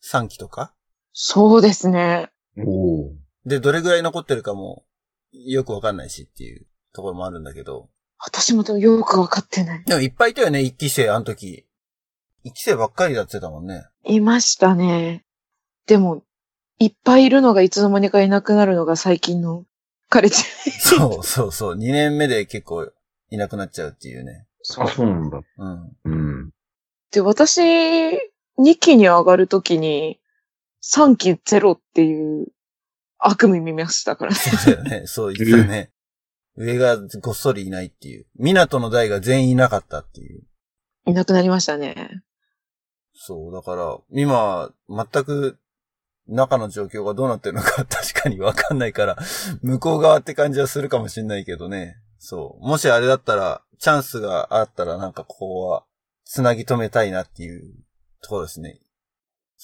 [0.00, 0.74] 三期とか？
[1.12, 2.30] そうですね。
[2.66, 3.12] おお。
[3.46, 4.84] で、どれぐらい残ってるかも、
[5.32, 7.88] よくわかんないしっていうところもあるんだけど。
[8.24, 9.84] 私もでもよくわかってない。
[9.84, 11.66] でもいっぱいいたよね、一期生、あの時。
[12.44, 13.84] 一期生ばっかりだってたもんね。
[14.04, 15.24] いましたね。
[15.86, 16.22] でも、
[16.78, 19.64] いっぱいいるのがいつの間にかいなくなるのが最近の
[20.08, 20.44] 彼氏。
[20.80, 21.74] そうそうそう。
[21.74, 22.90] 2年目で結構
[23.30, 24.46] いなくなっちゃうっていうね。
[24.78, 25.40] あ、そうなんだ。
[25.58, 25.92] うん。
[26.04, 26.50] うん。
[27.12, 30.20] で、私、2期に上がるときに、
[30.82, 32.48] 3期ゼロっていう
[33.18, 34.36] 悪夢見ましたからね。
[34.36, 35.06] そうだよね。
[35.06, 35.91] そう言ってたね。
[36.56, 38.26] 上がごっそりいないっていう。
[38.36, 40.42] 港の代が全員いなかったっていう。
[41.06, 42.22] いなくなりましたね。
[43.14, 45.58] そう、だから、今、全く、
[46.28, 49.18] 中の状況がどうなってるのか 確かにわかんないから、
[49.62, 51.96] 向こう側って感じはするかもしんないけどね。
[52.18, 52.66] そう。
[52.66, 55.84] もしあれだったら、チャンスがあったらなんかここは、
[56.24, 57.74] つなぎ止めたいなっていう
[58.22, 58.80] ところですね。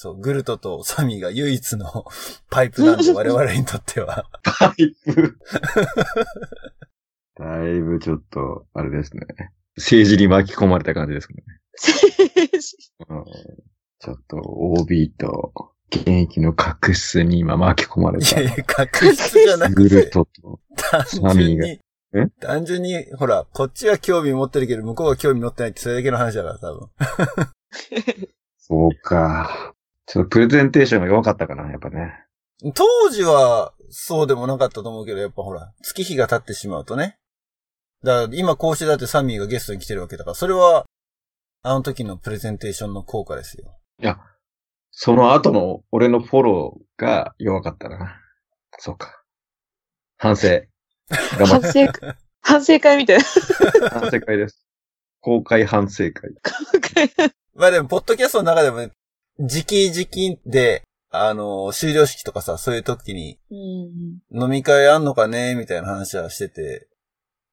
[0.00, 2.04] そう、グルトとサミーが唯一の
[2.50, 4.30] パイプなんで我々にとっては。
[4.44, 5.36] パイプ。
[7.34, 9.26] だいぶちょっと、あれですね。
[9.76, 11.42] 政治に巻き込まれた感じですね。
[13.08, 13.24] うん
[13.98, 18.54] ちょっと OB と現役の確執に今巻き込まれたいや。
[18.54, 20.60] いや、確執じゃなくグルて、トと。
[20.76, 21.78] 単サミー
[22.12, 26.88] が単純に、ほら、こっちは興味持ってるけど、向こうは興味持ってないってそれだけの話だから、多分。
[28.58, 29.74] そうか。
[30.08, 32.14] ちょっとプレゼンテーションが弱かったかな、やっぱね。
[32.74, 37.18] 当時は、そうでもなかったと思うけど、やっぱほら、月日が経ってしまうとね。
[38.02, 40.86] だから、今こうしてだってサミーがゲストに来てるわけだから、それは、
[41.62, 43.78] あの時のプレゼンテーションの効果ですよ。
[44.00, 44.18] いや、
[44.90, 48.16] その後の俺のフォローが弱かったな。
[48.78, 49.22] そうか。
[50.16, 50.48] 反省。
[51.38, 51.86] 頑張反っ省、
[52.40, 53.24] 反省会みたいな。
[53.24, 53.88] て。
[53.90, 54.66] 反省会です。
[55.20, 56.30] 公開反省会。
[57.54, 58.90] まあでも、ポッドキャストの中でもね、
[59.38, 65.54] 時期時期で、あの、終了式とかさ、そういう時に、うん飲み会あんのかね？
[65.54, 66.88] みたいな話はしてて、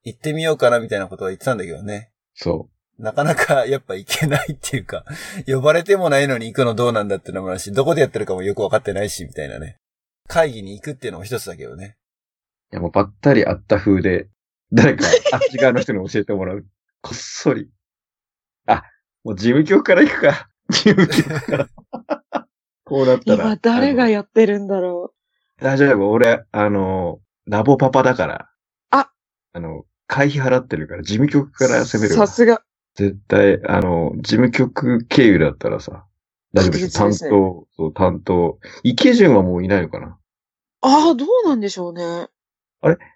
[0.04, 0.80] 行ってみようかな？
[0.80, 2.12] みたいなことは言ってたんだけどね。
[2.34, 5.06] そなかなかやっぱ行けないっていうか、
[5.48, 9.78] 呼ばれてもないのに行くのどうなんだってのもあるし、どこでやってるかもよくわかってないし、みたいなね。
[10.28, 11.98] 会議に行くっていうのも一つだけどね。
[12.72, 12.76] う。
[12.76, 14.28] いや、もうばったり会った風で、
[14.72, 16.66] 誰かあっち側の人に教えてもらう。
[17.02, 17.70] こっそり。
[18.66, 18.84] あ、
[19.24, 20.50] もう事務局から行くか。
[22.86, 23.44] こうなったら。
[23.46, 25.14] 今誰がやってるんだろ
[25.60, 26.10] 大丈夫？
[26.12, 28.50] 俺、あの、ラボパパだから。
[28.92, 29.10] あ
[29.54, 32.34] あの、会費払ってるから、事務局から攻めるわさ。
[32.34, 32.62] すが。
[32.96, 36.06] 絶対、あの、事務局経由だったらさ、
[36.54, 38.60] 大丈夫ですね当、そう、担当。
[38.84, 40.18] 池順はもういないのかな？
[40.82, 42.28] ああ、どうなんでしょうね。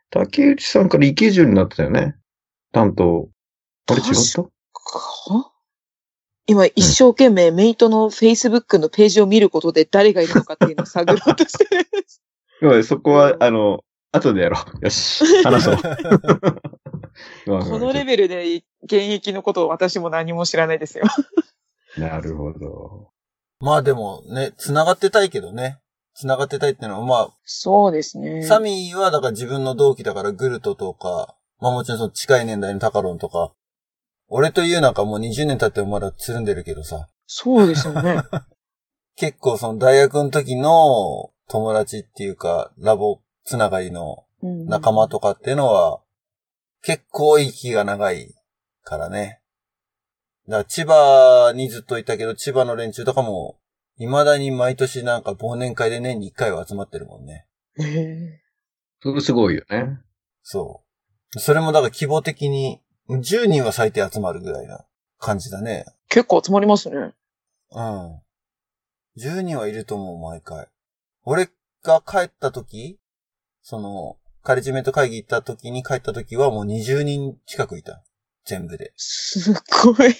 [0.09, 2.15] 竹内さんから池順になってたよね？
[2.71, 3.29] 担当。
[3.87, 4.43] あれ違った？
[4.43, 4.49] か？
[6.47, 11.87] 今一生懸命メイトの Facebook のページを見ることで誰がいるのかっていうのを探ろうとしてる。
[12.61, 14.85] 要はそこは、あの、後でやろう。
[14.85, 15.23] よし。
[15.43, 15.75] 話そう。
[17.45, 21.05] このレベルで現役のことを私も何も知らないですよ。
[21.97, 23.11] なるほど。
[23.59, 25.79] まあでもね、繋がってたいけどね。
[26.15, 28.43] 繋がってたいってのは、まそうですあ、ね。
[28.43, 33.53] サミーはだから自分の同期だからグルトとか、まあもちろんその近い年代のタカロンとか、
[34.29, 38.21] 俺というなんかもう20年経ってもまだつるんでるけどさ、そうですよね。
[39.15, 46.01] 結構その大学の時の友達っていうか、ラボつながりのうん仲間とかっていうのは、
[46.81, 48.33] 結構息が長い
[48.83, 49.41] からね。
[50.47, 53.59] だから千葉にずっといたけど、千葉の連中とかも、
[53.97, 57.45] 未だに毎年なんか忘年会で年に一回は集まってるもんね。
[57.77, 58.41] へえ
[59.01, 59.99] それすごいよね。
[60.41, 60.83] そ
[61.35, 61.39] う。
[61.39, 62.81] それもだから規模的に、
[63.17, 64.85] 10人は最低集まるぐらいな
[65.17, 65.85] 感じだね。
[66.09, 67.13] 結構集まりますね。
[67.71, 68.21] うん。
[69.17, 70.67] 10人はいると思う、毎回。
[71.23, 71.49] 俺
[71.83, 72.99] が帰った時、
[73.61, 78.03] その、カレッジメント会議行った時に帰った時はもう20人近くいた。
[78.45, 78.93] 全部で。
[78.95, 80.15] すっごい。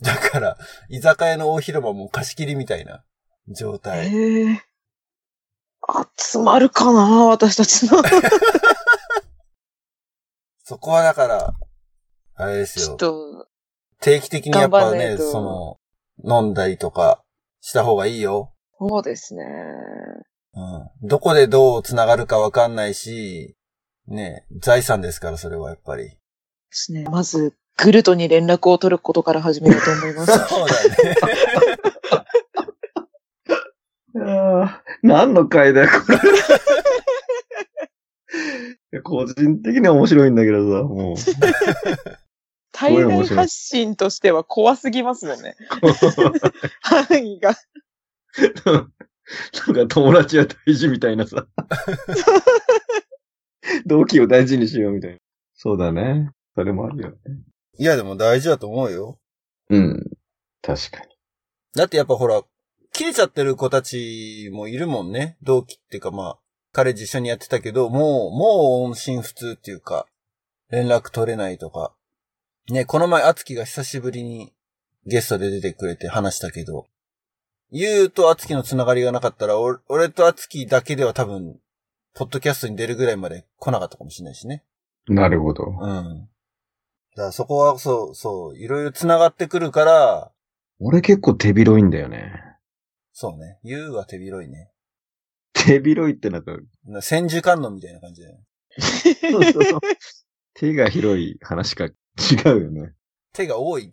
[0.00, 0.56] だから、
[0.88, 3.04] 居酒屋の大広場も貸し切りみたいな
[3.48, 4.08] 状態。
[4.08, 4.62] へえ
[6.16, 8.02] 集まるかな私たちの。
[10.64, 11.54] そこはだから、
[12.38, 12.96] あれですよちょっ。
[12.98, 13.46] と、
[14.00, 15.78] 定期的にやっぱね、そ
[16.22, 17.22] の、飲んだりとか
[17.60, 18.52] した方がいいよ。
[18.78, 19.44] そうですね。
[20.54, 20.60] う
[21.04, 21.08] ん。
[21.08, 23.56] どこでどう繋がるかわかんないし、
[24.06, 26.04] ね、財産ですから、それはやっぱり。
[26.04, 26.18] で
[26.70, 27.04] すね。
[27.04, 30.88] まず、グルトに連絡を取ることから始めようと思いま そうす。
[30.88, 31.16] だね。
[34.24, 36.18] ああ、何の回だよ、これ。
[39.02, 41.16] 個人的には面白いんだけどさ、もう。
[42.78, 45.56] 対外発信としては怖すぎますよね。
[46.80, 47.56] 範囲が。
[48.66, 51.48] なんか友達は大事みたいなさ。
[53.84, 55.18] 同期を大事にしようみたいな。
[55.54, 56.30] そうだね。
[56.54, 57.16] それもあるよね。
[57.80, 59.18] いや、でも大事だと思うよ。
[59.70, 60.10] うん。
[60.62, 61.18] 確かに。
[61.74, 62.44] だってやっぱほら、
[62.92, 65.36] 切れちゃってる子たちもいるもんね。
[65.42, 66.38] 同期っていうかまあ、
[66.72, 70.06] 彼自緒にやってたけど、もう、もう音信不通っていうか、
[70.70, 71.92] 連絡取れないとか。
[72.70, 74.52] ね、この前、あつきが久しぶりに
[75.06, 76.86] ゲストで出てくれて話したけど、
[77.70, 81.58] ゆうとあつきのつながりがなかったら、お俺とあつきだけでは多分、
[82.14, 84.64] ポッドキャストに出るぐらいまで来なかったかもしれないしね。
[85.06, 85.64] なるほど。
[85.64, 86.28] うん。
[87.16, 90.32] だからそこはそう、そう、いろいろ繋がってくるから、
[90.78, 92.32] 俺結構手広いんだよね。
[93.12, 93.58] そうね。
[93.64, 94.70] ゆうは手広いね。
[95.54, 96.52] 手広いってなんか、
[96.84, 98.44] な千手観音みたいな感じだよね。
[99.32, 99.80] そうそうそう
[100.54, 102.92] 手が広い話か違うよね。
[103.32, 103.92] 手が多い。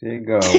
[0.00, 0.50] 手がそ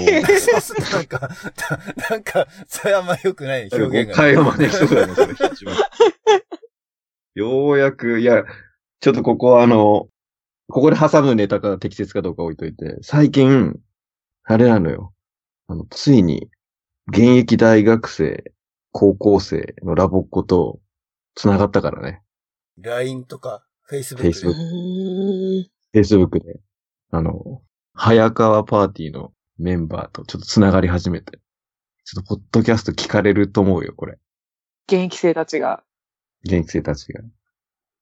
[0.58, 1.30] うするとなんか、な
[2.10, 3.84] なんか、それあんま良くない多い。
[3.84, 4.16] 表現が。
[4.16, 5.76] 会話まで人だね、それ一番。
[7.36, 8.44] ようやく、いや、
[9.02, 10.08] ちょっとここはあの、
[10.68, 13.76] ここで挟むネタが適切かどうか置いといて、最近、
[14.44, 15.14] あれなのよ。
[15.68, 16.50] あの、ついに、
[17.08, 18.52] 現役大学生、
[18.92, 20.80] 高校生のラボっ子と
[21.36, 22.22] 繋がったからね。
[22.78, 26.60] LINE とか、Facebook う Facebook Facebook で、
[27.12, 27.62] あの、
[27.94, 31.40] 早川パーティーのメンバーとちょっと繋がり始めて、
[32.06, 34.18] ちょっとポッドキャスト聞かれると思うよ、これ。
[34.88, 35.84] 現役生たちが。
[36.44, 37.22] 現役生たちが。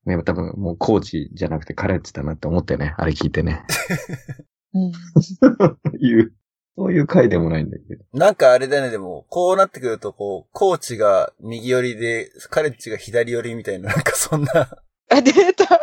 [0.06, 3.63] ね、多分もうコーチじゃなくてカレッジだなって思ってね、あれ聞いてね。
[4.74, 4.92] うん
[6.00, 6.34] いう、
[6.76, 8.04] そういう回でもないんだけど。
[8.13, 14.78] なんかあれだね、でも、こうなってくると、こう、コーチが右寄りで、カレッジが左寄りみたいな、なんかそんな
[15.10, 15.80] あ、出た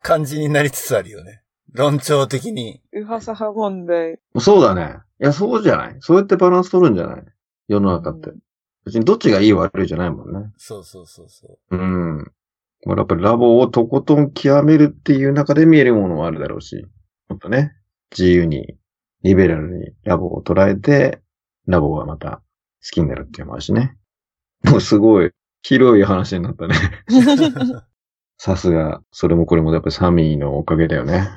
[0.00, 1.41] 感じになりつつあるよね。
[1.72, 2.80] 論調的に。
[2.92, 4.18] うはさは問題。
[4.38, 4.96] そうだね。
[5.20, 5.96] いや、そうじゃない？
[6.00, 7.24] そうやってバランス取るんじゃない？
[7.68, 8.30] 世の中って。
[8.84, 10.50] 別にどっちがいい悪いじゃないもんね。
[10.56, 11.76] そうそうそうそう。
[11.76, 12.32] うん。
[12.84, 16.84] まあ、やっぱりラボをとことん極めるっていう中で見えるものもあるだろうし、
[17.28, 17.72] もっとね、
[18.10, 18.76] 自由に、
[19.22, 21.22] リベラルにラボを捉えて、
[21.68, 22.42] ラボがまた
[22.84, 23.96] 好きになるっていうのもあるしね。
[24.64, 25.30] もうすごい
[25.62, 26.74] 広い話になったね。
[28.36, 31.28] さすが、それもこれもやっぱりサミーのおかげだよね。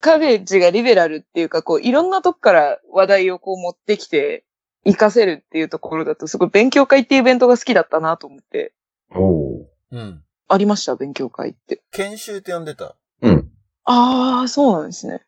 [0.00, 4.44] カレッジがリベラルっていうか、こう、いろんなとこから話題をこう持ってきて、
[4.84, 8.72] 活かせるっていうところだと、すごい勉強会っていうイベントが好きだったなと思って。
[9.14, 10.24] おーうん。
[10.48, 11.82] ありました、勉強会って。
[11.92, 12.96] 研修って呼んでた。
[13.20, 13.52] うん。
[13.84, 15.22] ああ、そうなんですね。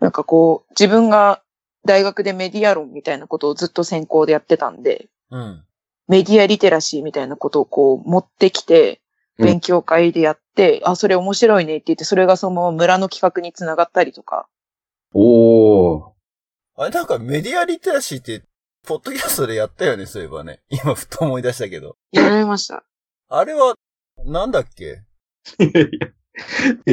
[0.00, 1.42] なんかこう、自分が
[1.84, 5.64] 大学でメディア論みたいなことをずっと専攻でやってたんで、うん。
[6.08, 8.98] メディアリテラシーみたいなことをこう持ってきて、うん
[9.44, 14.46] 勉強会でやって、あ、それ面白いねって言って、それがそのまま村の企画につながったりとか。
[15.14, 16.10] おー。
[16.76, 18.42] あれなんかメディアリテラシーって、
[18.86, 20.60] ポッドキャストでやったよね、そういえばね。
[20.70, 21.96] 今ふと思い出したけど。
[22.12, 22.84] やられました。
[23.28, 23.74] あれは、
[24.24, 25.02] なんだっけ？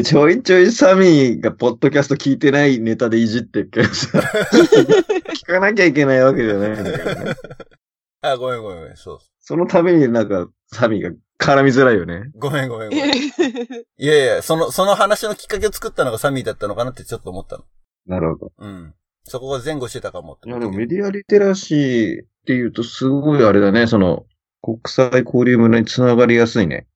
[0.03, 4.19] ちょいちょいサミーがポッドキャスト聞いてないネタでいじってるけどさ。
[4.19, 7.35] 聞かなきゃいけないわけじゃないんだからね。
[8.21, 8.97] あ、ごめんごめんごめん。
[8.97, 9.19] そう。
[9.39, 12.31] そのためになんか、サミーが絡みづらいよね。
[12.35, 13.15] ごめんごめんごめん。
[13.15, 17.63] いやいや、その、その話のきっかけを作ったのがサミーだったのかなってちょっと思ったの。
[18.07, 18.51] なるほど。
[18.57, 18.93] うん。
[19.23, 20.87] そこが前後してたかもっていや、思ったけど。
[20.87, 24.25] でもメディアリテラシーっていうとすごいあれだね、その、
[24.61, 26.87] 国際交流村につながりやすいね。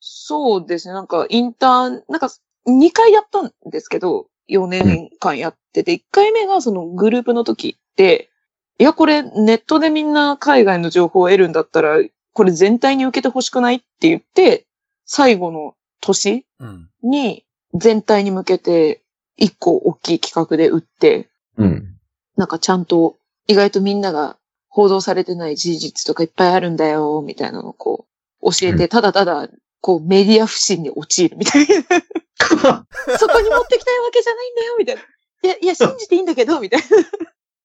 [0.00, 0.94] そうですね。
[0.94, 2.30] なんか、インターン、なんか、
[2.68, 8.30] 2回やったんですけど、4年間やってて、1回目がそのグループの時って、
[8.78, 11.96] いや、これネットでみんな海外の情報を得るんだったら、
[12.38, 14.64] これ全体に受けてほしくないって言って、
[15.06, 16.88] 最後の年うん。
[17.02, 19.02] に全体に向けて
[19.40, 21.96] 1個大きい企画で売って、うん。
[22.36, 23.16] なんかちゃんと
[23.48, 24.36] 意外とみんなが
[24.68, 28.06] 報道されてない事実とかいっぱいあるんだよ、みたいなのをこ
[28.40, 29.48] う教えて、うんただただ
[29.80, 31.66] こうメディア不信に陥るみたいな。
[33.18, 35.02] そこに持ってきたいわけじゃないんだよ、みたいな。
[35.02, 36.86] いや、いや、信じていいんだけど、みたいな。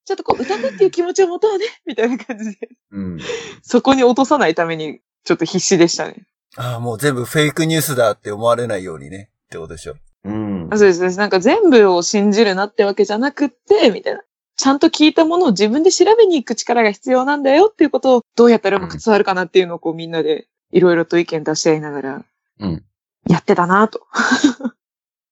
[0.05, 2.69] ちょっとこう疑うっていう気持ちを持とうね、 みたいな感じで。
[2.91, 3.19] うん。
[3.61, 6.25] そこに落とさないために、ちょっと必死でしたね。
[6.55, 9.29] ああ、もう全部フェイクニュースだって思われないようにね。
[9.45, 9.95] ってことでしょ。
[10.25, 10.77] うんあ。
[10.77, 11.15] そうですね。
[11.15, 14.21] なんか全部を信じるなってわけじゃなくって、みたいな。
[14.55, 22.25] ちゃんと聞いたものを自分で調べに行く力が必要なんだよっていうことをどうやったらうまく伝わるかなっていうのをこうみんなでいろいろと意見出し合いながら、
[22.59, 22.83] うん
[23.29, 24.01] やってたなと。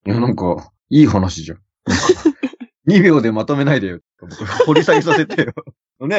[0.05, 1.59] いや、なんか、いい話じゃん。
[2.87, 3.99] 2秒でまとめないでよ。
[4.65, 6.07] 掘り下げさせてよ。
[6.07, 6.15] ね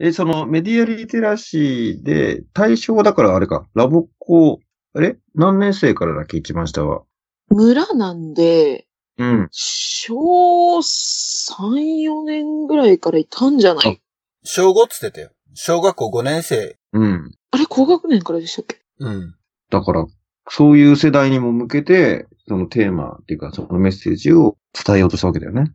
[0.00, 0.06] え。
[0.08, 4.60] え、そのメディアリテラシーで、対象はだからあれか、ラボコ、
[4.94, 5.16] あれ？
[5.34, 6.38] 何年生からだっけ？
[6.38, 7.02] 一番下は。
[7.48, 8.86] 村なんで、
[9.18, 9.48] うん。
[9.50, 10.82] 小3、
[12.02, 14.00] 4年ぐらいからいたんじゃない？
[14.42, 15.30] 小5っつってたよ。
[15.54, 16.76] 小学校5年生。
[16.92, 17.32] うん。
[17.50, 18.82] あれ高学年からでしたっけ？
[18.98, 19.34] うん。
[19.70, 20.06] だから、
[20.48, 25.72] そういう世代にも向けて、そのテーマっていうか、そのメッセージを伝えようとしたわけだよね。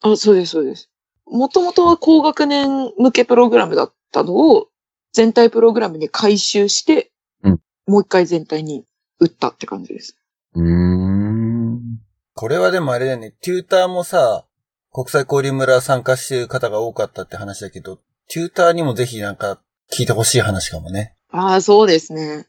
[0.00, 0.90] あ、そうです、そうです。
[1.26, 4.68] もともとは高学年向けプログラムだったのを、
[5.12, 7.10] 全体プログラムに回収して、
[7.42, 8.84] うんもう一回全体に
[9.20, 10.16] 打ったって感じです。
[10.54, 12.00] うーん。
[12.34, 13.30] これはでもあれだよね。
[13.40, 14.44] テューターもさ、
[14.92, 19.60] 国際交流村参加してる方が多かったって話だけど、テューターにもぜひなんか
[19.92, 21.14] 聞いてほしい話かもね。
[21.30, 22.46] ああ、そうですね。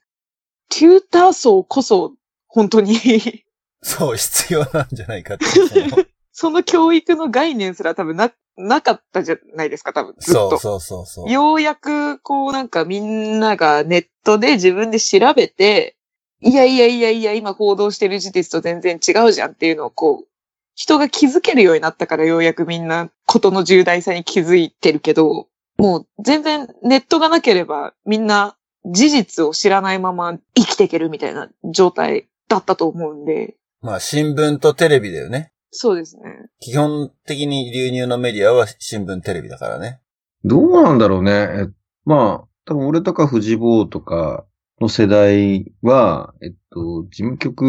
[0.70, 2.13] テューター層こそ、
[2.48, 2.96] 本当に、
[3.82, 5.46] そう、必要なんじゃないかって
[6.32, 10.15] その教育の概念すら多分な、なかったじゃないですか、多分。
[10.20, 10.50] ずっと。
[10.50, 11.32] そうそうそうそう。
[11.32, 15.96] ようやく、こうなんかみんながネットで自分で調べて、
[16.41, 20.28] いやいやいやいや、今報道してる事実と全然違うじゃんっていうのをこう、
[20.76, 35.52] 人が気づけるようになったからようやくみんなことの重大さに気づいてるけど、もう全然ネットがなければみんな事実を知らないまま生きていけるみたいな状態だったと思うんで、まあ新聞とテレビだよね。
[35.80, 36.24] そうですね。
[36.60, 40.02] 基本的に流入のメディアは新聞テレビだからね。
[40.44, 41.32] どうなんだろうね。
[41.32, 41.68] え
[42.04, 44.46] まあ、多分俺とか藤坊とか
[44.82, 47.62] の世代は、えっと、事務局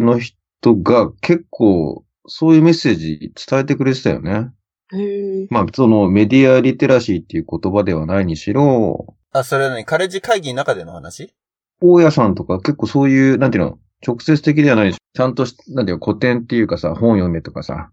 [0.00, 0.36] の人
[0.76, 4.52] が結構そういうメッセージ伝えてくれてたよね。
[4.92, 5.46] へえ。
[5.50, 9.84] まあ、そのメディアリテラシーっていう言葉ではないにしろ、あ、それは何？
[9.84, 11.34] カレッジ会議の中での話？
[11.80, 17.90] 大家さんとか結構そういう、なんていうの、直接的ではないでしょ、ちゃんとし、なんていう、古典っていうかさ、本読めとかさ、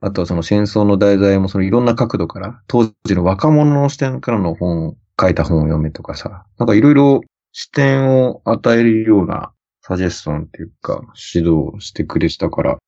[0.00, 7.20] あとはその戦争の題材もそのいろんな角度から、当時の若者の視点からの本を書いた本を読めとかさ、なんかいろいろ
[7.52, 9.50] 視点を与えるような
[9.82, 11.02] サジェスションっていうか、
[11.34, 12.78] 指導してくれてたから、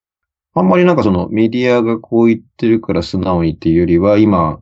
[0.55, 4.61] あんまりなんかそのメディアがこう言ってるから素直にっていうよりは、今、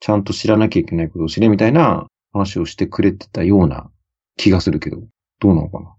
[0.00, 3.90] ちゃんと知らなきゃいけないことを知れみたいな話をしてくれてたような
[4.36, 4.98] 気がするけど、
[5.40, 5.94] どうなのかな？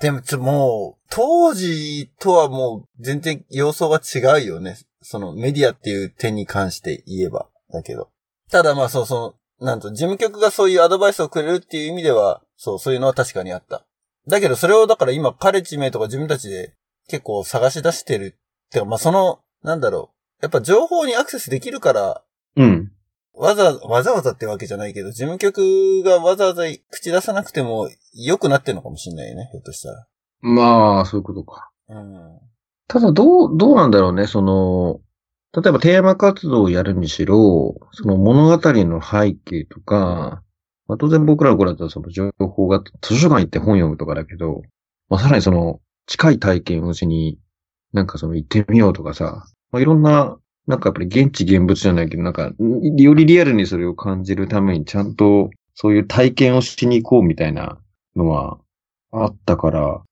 [0.00, 4.78] でもちょ、もう、当時とはもう全然様相が違うよね。
[5.02, 7.48] そのメディアっていう点に関して言えば。
[7.72, 8.10] だけど。
[8.50, 13.84] ただまあそう、その、なんと、事務局がそういうアドバイスをくれるっていう意味では、そう、そういうのは確かにあった。
[14.26, 16.74] だけどそれをだから今、カレッジ名とか自分たちで
[17.08, 18.36] 結構探し出してる。
[18.36, 20.44] ってかまあその、なんだろう。
[20.44, 22.22] やっぱ情報にアクセスできるから、
[22.56, 22.92] うん。
[23.40, 30.06] わざ、わざわざってわけじゃないけど、事務局がわざわざ口出さなくても良くなってんのかもしんないね、ひょっとしたら。
[30.42, 31.70] まあ、そういうことか。
[31.88, 32.38] うん。
[32.86, 35.00] ただ、どう、どうなんだろうね、その、
[35.52, 40.42] 例えばテーマ活動をやるにしろ、その物語の背景とか、
[40.86, 44.62] まあ当然僕らの頃だったらその情報が図書館行って本読むとかだけど、
[45.08, 47.38] まあさらにその近い体験をしに、
[47.92, 50.36] なんかその行ってみようとかさ、まあいろんな、
[50.70, 57.78] なんかやっぱり現地現物じゃないけど、なんか、よりリアルにそれを感じるためにちゃんとそういう体験をしに行こうみたいな
[58.14, 58.58] のは
[59.10, 60.02] あったから、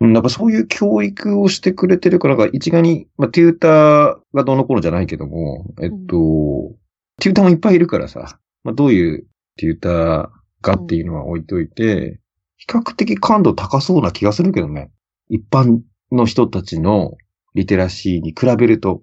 [0.00, 6.74] うん、なんかそういう教育をしてくれてるから、なんか一概に、まあ、テューターがどのこうのじゃないけども、えっと、
[7.20, 9.26] テューターもいっぱいいるからさ、まあ、どういう
[9.56, 10.28] テューター
[10.60, 12.20] かっていうのは置いといて、
[12.56, 14.90] 比較的感度高そうな気がするけどね。
[15.28, 15.80] 一般
[16.12, 17.12] の人たちの
[17.54, 19.00] リテラシーに比べると。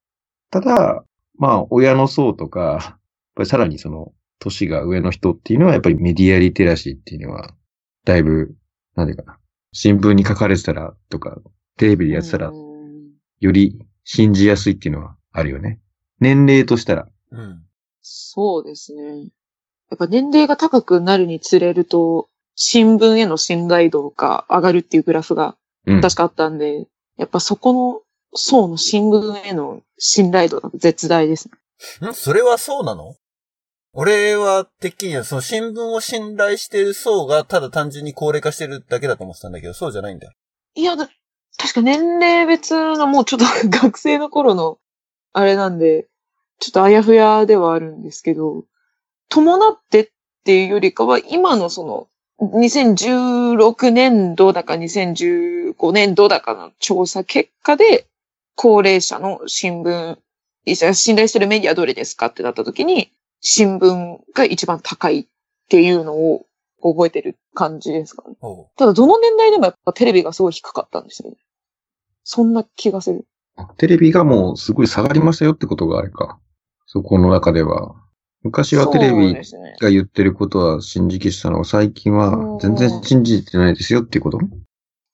[0.52, 1.04] ただ、
[1.38, 3.00] まあ、親の層とか、やっ
[3.36, 7.54] ぱりさらにその、年が上の人っていうのは、やっぱりメディアリテラシーっていうのは、
[8.06, 8.56] だいぶ、
[8.96, 9.38] なんていうかな。
[9.74, 11.40] 新聞に書かれてたらとか、
[11.78, 15.80] テレビでやってたらう、んより信じやすいっていうのはあるよね。
[16.20, 17.08] 年齢としたら。
[17.32, 17.64] うん。
[18.02, 19.30] そうですね。
[19.90, 25.56] やっぱ年齢が高くなるにつれると、新聞への信頼度が上がるっていうグラフが
[25.88, 26.02] うん。
[26.02, 26.88] 確かあったんで、
[27.18, 28.02] やっぱそこの
[28.34, 31.50] 層の新聞への信頼度が絶大です
[32.02, 32.10] ね。
[32.10, 32.14] ん？
[32.14, 33.16] それはそうなの？
[33.94, 40.32] 俺は、てっきりその新聞を信頼してる層がただ単純に高齢化してるだけだと思ってたんだけど、そうじゃないんだ。
[40.76, 41.10] いや、だ
[41.58, 44.80] 確か年齢別のもうちょっと 学生の頃の
[45.34, 46.08] あれなんで、
[46.60, 48.64] ちょっとあやふやではあるんですけど、
[49.30, 50.10] 伴ってっ
[50.46, 52.08] ていうよりかは、今のその、
[52.40, 58.08] 2016年度だか2015年度だかの調査結果で、
[58.56, 60.18] 高齢者の新聞、
[60.94, 65.26] 信頼してるメディアどれですかってなった時に、新聞が一番高いっ
[65.70, 66.46] ていうのを
[66.82, 68.36] 覚えてる感じですかね。
[68.78, 71.38] ただ、どの年代でもやっぱテレビがすごい低かったんですよね。
[72.24, 73.26] そんな気がする。
[73.78, 76.40] テレビがもうすごい下がりましたよってことがあれか。
[76.86, 77.96] そこの中では。
[78.44, 79.36] 昔はテレビ。
[79.80, 84.40] が言ってることは信じきしたのが最近は全然信じてないですよっていうこと？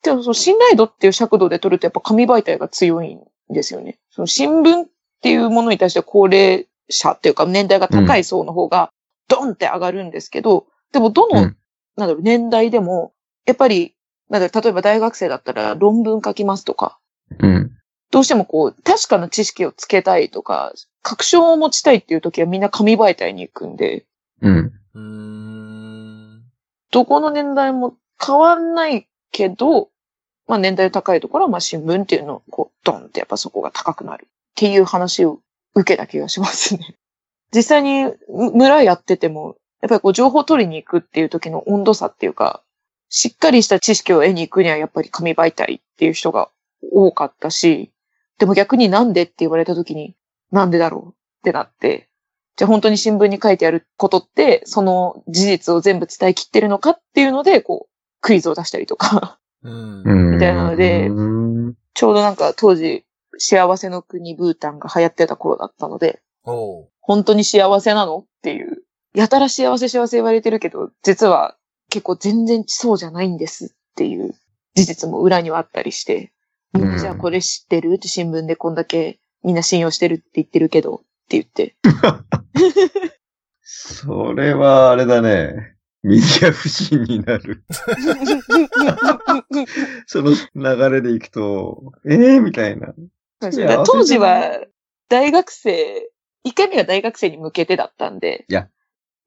[0.08, 3.99] でも、その信頼度っていう尺度で取るとやっぱ紙媒体が強いんですよね。
[4.10, 4.88] その新聞っ
[5.22, 8.91] ていうものに対して高齢者っていうか年代が高い層の方が
[9.28, 11.58] ドンって上がるんですけど、でもどの、うん
[11.97, 13.12] なんだろう、年代でも、
[13.45, 13.95] やっぱり、
[14.30, 16.99] なんだろう例えば大学生だったら論文書きますとか、
[17.39, 17.72] うん。
[18.12, 24.05] どうしてもこう、確かな知識をつけたいとか、確証を持ちたいっていう時はみんな紙媒体に行くんで、
[24.41, 24.72] うん。
[24.93, 26.43] うーん。
[26.91, 29.89] どこの年代も変わんないけど、
[30.48, 35.39] まあ年代高いところはまあ新聞っていうのをこうドンってやっぱそこが高くなるっていう話を
[35.76, 36.95] 受けた気がしますね。
[37.54, 42.64] 実際に村やってても、やっぱりこう情報を取りに行くっていう時の温度差っていうか、
[43.10, 46.50] しっかりした知識を得に行くにはやっぱり紙媒体っていう人が
[46.91, 47.91] 多かったし、
[48.38, 50.16] でも逆になんでって言われた時に、
[50.52, 52.10] なんでだろうってなって、
[52.58, 61.76] じゃあ本当に新聞に書いてあることって、その事実を全部伝え切ってるのかっていうので、こう、クイズを出したりとか、みたいなのでうん。
[61.93, 63.05] ちょうどなんか当時、
[63.39, 66.22] 幸せの国ブータンが流行ってた頃だったので。
[67.01, 68.84] 本当に幸せなのっていう、
[69.14, 71.55] やたら幸せ幸せ言われてるけど、実は
[71.89, 74.36] 結構全然そうじゃないんですっていう
[74.76, 76.32] 事実も裏にはあったりして、
[76.74, 81.76] みんなじゃあこれ知ってるって新聞でこんだけみんな信用してるって言ってるけどって言って。
[83.62, 85.77] それはあれだね。
[86.04, 87.64] メディア不信になる。
[90.06, 92.93] その流れでいくと、ええー、みたいな。
[93.39, 94.60] 当時は
[95.10, 96.10] 大学生、
[96.43, 98.45] 一回目が大学生に向けてだったんで、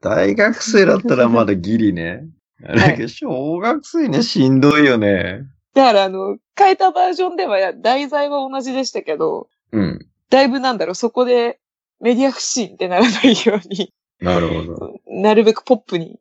[0.00, 2.24] 大学生だったらまだギリね。
[2.64, 5.46] あれだけど、小学生ね、しんどいよね。
[5.74, 10.06] だからあの、変えたバージョンでは題材は同じでしたけど、うん。
[10.30, 11.58] だいぶなんだろう、そこで
[12.00, 14.94] メディア不信ってならないように、なるほど。
[15.08, 16.18] なるべくポップに、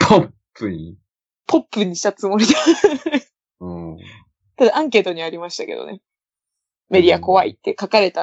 [0.00, 0.96] ポップに？
[1.46, 2.54] ポップにしたつもりで。
[3.60, 3.96] うん。
[4.56, 6.00] ただアンケートにありましたけどね。
[6.90, 8.22] メディア怖いって書かれた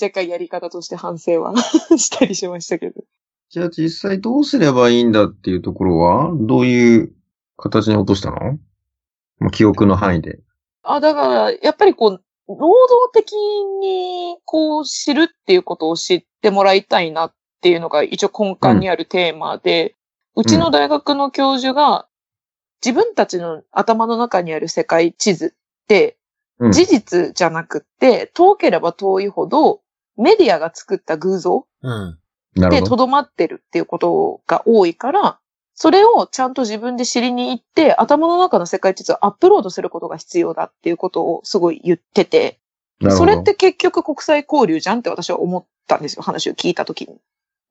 [0.00, 1.54] 若干やり方として反省は
[1.98, 3.02] したりしましたけど。
[3.50, 7.12] じゃあ実際どうすればいいんだっていうところは、どういう
[7.56, 8.58] 形に落としたの？
[9.38, 10.40] まあ記憶の範囲で。
[10.82, 19.96] あ、だから、やっぱりこう、労働的にこう知るっていうことを知ってもらいたいなっていうのが一応根幹にあるテーマで、
[20.36, 22.06] うちの大学の教授が
[22.84, 26.16] 自分たちの頭の中にある世界地図って
[26.58, 26.72] うん。
[26.72, 29.80] 事実じゃなくって遠ければ遠いほど
[30.16, 32.18] メディアが作った偶像うん。
[32.54, 32.82] で。
[32.82, 35.38] とどまってるっていうことが多いから、
[35.74, 42.58] それをちゃんと自分で知りに行って、頭の中の世界地図をアップロードすることが必要だっていうことをすごい言ってて。
[43.16, 47.16] それって結局国際交流じゃんって私は思ったんですよ、話を聞いたときに。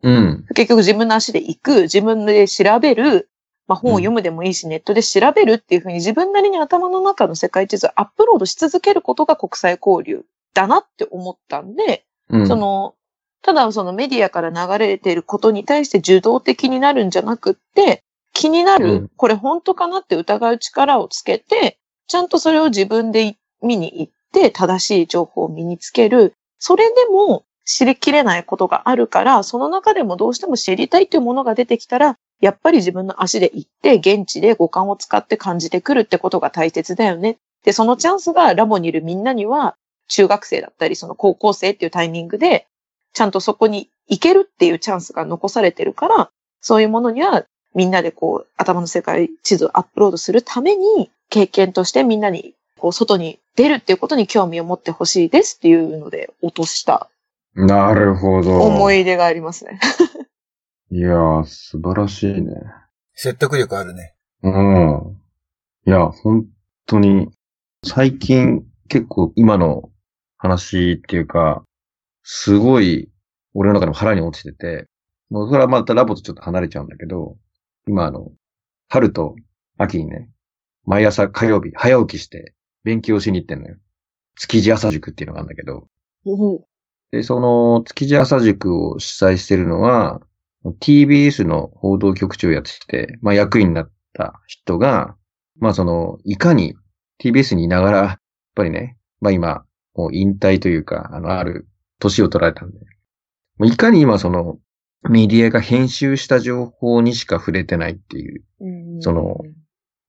[0.03, 0.45] うん。
[0.55, 3.29] 結局自分の足で行く、自分で調べる、
[3.67, 12.47] まあ本を読むでもいいし、ネットで調べるっていうふうに自分なりに頭の中の世界地図をアップロードし続けることが国際交流だなって思ったんで、うん。
[12.47, 12.95] その、
[13.41, 21.77] ただそのメディアから流れていることに対して受動的になるんじゃなくって、気になる、うんこれ本当かなって疑う力をつけて、
[22.07, 26.33] ちゃんとそれを自分で見に行って正しい情報を身につける。
[26.57, 37.37] それでも知りきれないことがあるから、その中でもどうしても知りたいというものが出てきたら、やっぱり自分の足で行って、現地で五感を使って感じてくるってことが大切だよね。
[37.63, 39.75] で、そのチャンスがラボにいるみんなには、
[40.07, 42.65] 中学生だったり、その高校生っていうタイミングで、
[43.13, 47.45] ちゃんとそこに行けるっていうチャンスが残されてるから、そういうものには
[47.75, 57.09] みんなでこう頭の世界地図をアップロードするために経験としてみんなにこう外に出るっていうことに興味を持ってほしいですっていうので落とした
[57.55, 58.61] なるほど。
[58.61, 59.79] 思い出がありますね。
[60.91, 62.53] いやー、素晴らしいね。
[63.13, 64.15] 説得力あるね。
[64.43, 65.17] うん。
[65.85, 66.45] いや、本
[66.85, 67.29] 当に、
[67.83, 69.91] 最近結構今の
[70.37, 71.63] 話っていうか、
[72.23, 73.09] すごい
[73.53, 74.87] 俺の中でも腹に落ちてて、
[75.29, 77.37] もうそれはまたラボとちょっと離れちゃうんだけど、
[77.87, 78.31] 今あの、
[78.87, 79.35] 春と
[79.77, 80.29] 秋にね、
[80.85, 83.75] 毎朝火曜日早起きして勉強しに行ってんのよ。
[84.37, 85.87] 築地朝塾っていうのがあるんだけど、
[87.11, 90.21] で、その築地朝塾を主催してるのは、
[90.81, 95.15] TBS の報道局長をやってて、まあ役員になった人が、
[95.57, 96.75] まあその、いかに
[97.23, 98.17] TBS にいながら、やっ
[98.55, 101.67] ぱりね、まあ今、もう引退というか、あの、ある
[101.99, 102.77] 年を取られたんで、
[103.57, 104.57] もういかに今その、
[105.09, 108.43] メディアが編集した情報にしか触れてないっていう、
[108.99, 109.37] その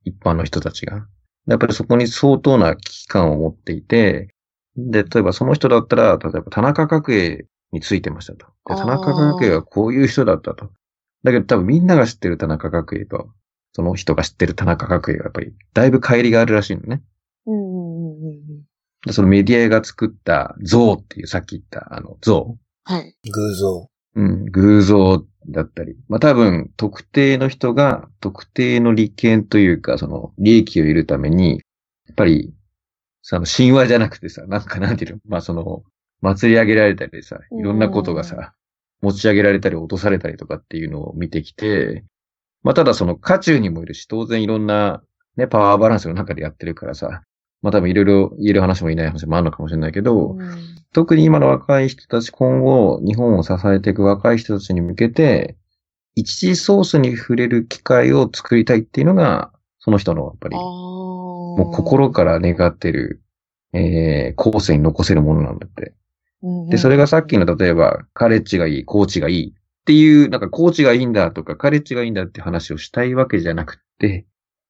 [0.05, 1.07] 一般の人たちが。
[1.47, 4.35] やっぱりそこに相当な危機感を持っていて、
[4.89, 8.47] で、例えばその人だったら、例えば田中角栄についてましたと。
[8.66, 10.70] 田中角栄はこういう人だったと。
[11.22, 13.31] だけど多分みんなが知ってる田中角栄と、
[13.72, 17.03] その人が知ってる田中角栄はやっぱりだいぶ乖離があるらしいのね。
[17.47, 18.70] うんうんうんうんうん
[19.07, 22.57] でそのメディアが作った像っていうさっき言ったあの像。
[22.85, 23.16] はい。
[23.31, 23.89] 偶像。
[24.16, 25.97] うん、偶像だったり。
[26.09, 31.62] まあ多分特定の人が特定の利権というかその利益を得るために、
[32.07, 32.53] やっぱり
[33.31, 35.20] その神話じゃなくてさ、なんかなんていうの？
[35.28, 35.85] まあその
[36.20, 38.55] 祭り上げられたりさ、いろんなことがうんさ、
[39.03, 42.03] 持ち上げられたり落とされたりとかっていうのを見てきて、
[42.64, 45.01] まあただその渦中にもいるし、当然いろんな
[45.37, 47.22] ね、パワーバランスの中でやってるからさ、
[47.62, 50.57] まあ多分いろいろ言える話もいない話もあるのかもしれないけど、うん。
[50.93, 55.57] 特に今の若い人たち、今後、日本を支えていく若い人たちに向けて、
[56.16, 63.22] 一次ソースに触れる機会を作りたいっていうのが、その人のやっぱり、ももう心から願ってる、
[63.72, 65.95] えー、後世に残せるものなんだって。
[66.70, 74.26] で、それがさっきの例えば、カレッジがいい、コーチがいいっていう、なんかコーチがいいんだとか、カレッジがいいんだって話をしたいわけじゃなくて、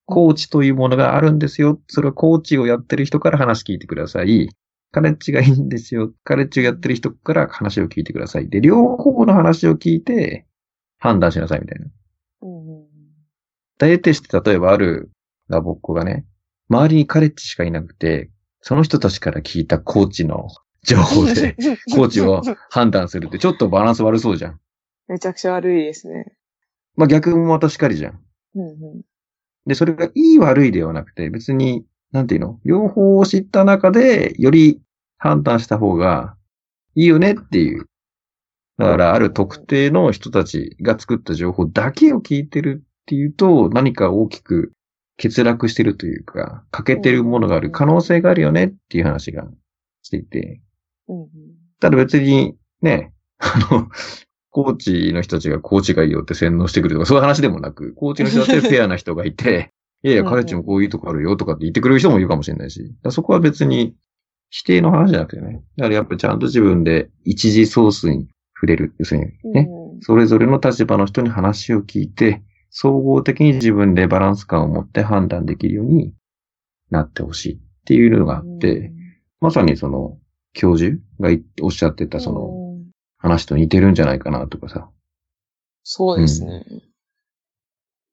[0.07, 1.81] コーチというものがあるんですよ。
[1.87, 4.49] それはコーチをやってる人から話聞いてください。
[4.93, 6.13] カレッジがいいんですよ。
[6.25, 8.49] カレッジをやってる人から話を聞いてください。
[8.49, 10.47] で、両方の話を聞いて
[10.99, 11.87] 判断しなさいみたいな。
[13.81, 15.11] 大体して例えばある
[15.49, 16.27] ラボっ子がね、
[16.69, 20.49] 周りにカレッジしかいなくて、その人たちから聞いたコーチの
[20.85, 21.57] 情報で
[21.97, 24.61] コーチを判断するってちょっとバランス悪そうじゃん。
[25.09, 26.37] めちゃくちゃ悪いですね。
[26.95, 28.21] まあ逆もまたしかりじゃん。
[28.55, 29.03] うんうん
[29.67, 32.59] で、それがいい悪いではなくて、別に、なんていうの？
[32.65, 34.81] 両方を知った中で、より
[35.19, 36.35] 判断した方が
[36.95, 37.87] いいよねっていう。
[38.79, 44.73] だから、ある特定の人たちが作った情報だけを聞いてるっていうと、何か大きく
[45.17, 49.47] 欠落してるというか、欠けてるものがある可能性があるよねっていう話が
[50.03, 50.61] していて。
[51.81, 53.89] ただ別に、ね、 あの、
[54.51, 59.73] コーチの人たちがコーチがいいよって洗脳してくるとか、そういう話でもなく、コーチの人だってフェアな人がいて、
[60.03, 63.95] いやいや、カレッジもこういうとこあるよとかって言ってくれる人もいるかもしれないし、そこは別に
[64.49, 65.63] 否定の話じゃなくてね。
[65.77, 68.95] だからやっぱりちゃんと自分で一時ソースに触れる。
[68.99, 76.15] 要するにね、うんそれぞれの立場の人に話を聞いて、総合的に自分でバランス感を持って判断できるように
[76.91, 78.93] なってほしいっていうのがあって、
[79.41, 80.19] まさにその
[80.53, 81.31] 教授が
[81.63, 82.71] おっしゃってたそのうん
[83.23, 84.89] 話と似てるんじゃないかなとかさ。
[85.83, 86.65] そうですね。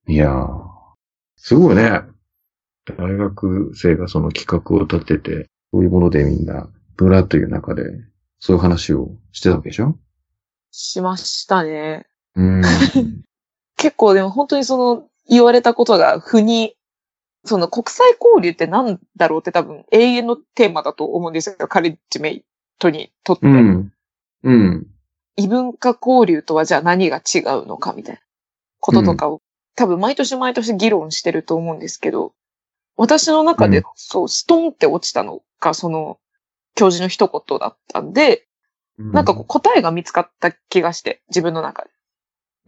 [0.07, 0.67] いやー、
[1.37, 2.01] すごいね。
[2.97, 7.83] 大学生がその企画を立てて、そういうものでみんな、ブラという中で、
[8.39, 9.97] そういう話をしてたわけでしょ？
[10.71, 12.05] しましたね。
[12.35, 12.61] うん。
[13.77, 16.75] 結構でも本当にその言われたことが腑に、
[17.45, 21.67] その国際交流って何だろうって多分永遠のテーマだと思うんですよ。
[21.67, 22.45] カレッジメイ
[22.79, 23.47] トにとって。
[23.47, 23.93] うん。
[24.43, 24.87] うん。
[25.37, 28.21] 異文化交流とはじゃあ何が違うのかみたいな
[28.79, 29.41] こととかを、
[29.75, 32.33] 多分毎年毎年議論してると思うんですけど、
[32.95, 36.17] 私の中で、うんそう、ストンって落ちたのが、その、
[36.73, 38.47] 教授の一言だったんで、
[38.97, 41.91] なんかこう答えが見つかった気がして、自分の中で。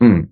[0.02, 0.30] うん。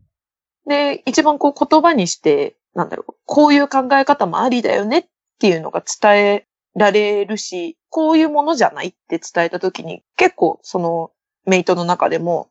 [0.67, 5.05] で、一番こう言葉にして、なんだろう、こういう考え方もありだよねっ
[5.39, 11.11] ていうのが伝えられるし、こういうものじゃないって伝えたときに、結構その
[11.45, 12.49] メイトの中でも、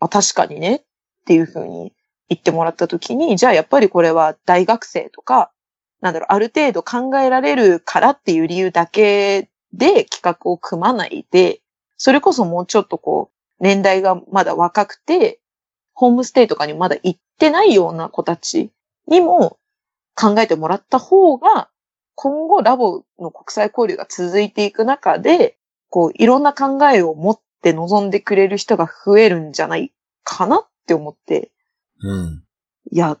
[0.00, 0.82] あ、確かにねっ
[1.24, 1.92] ていうふうに
[2.28, 5.52] 言ってもらったときに、じゃあやっぱりこれは大学生とか、
[6.00, 11.60] なんだろう、ある程度考えられるからっていう理由だけで企画を組まないで、
[11.96, 15.38] それこそもうちょっとこう、年代がまだ若くて、
[15.94, 18.70] ホームステイとかにまだ行ってないような子たち
[19.06, 19.58] にも
[20.14, 21.68] 考えてもらった方が、
[22.14, 25.56] 今後ラボの国際交流が続いていく中で、
[25.88, 29.92] こう、いろんな考えを持って臨んでくれる人が増えるんじゃない
[30.24, 31.50] かなって思って、
[32.00, 32.42] うん。
[32.90, 33.18] いや、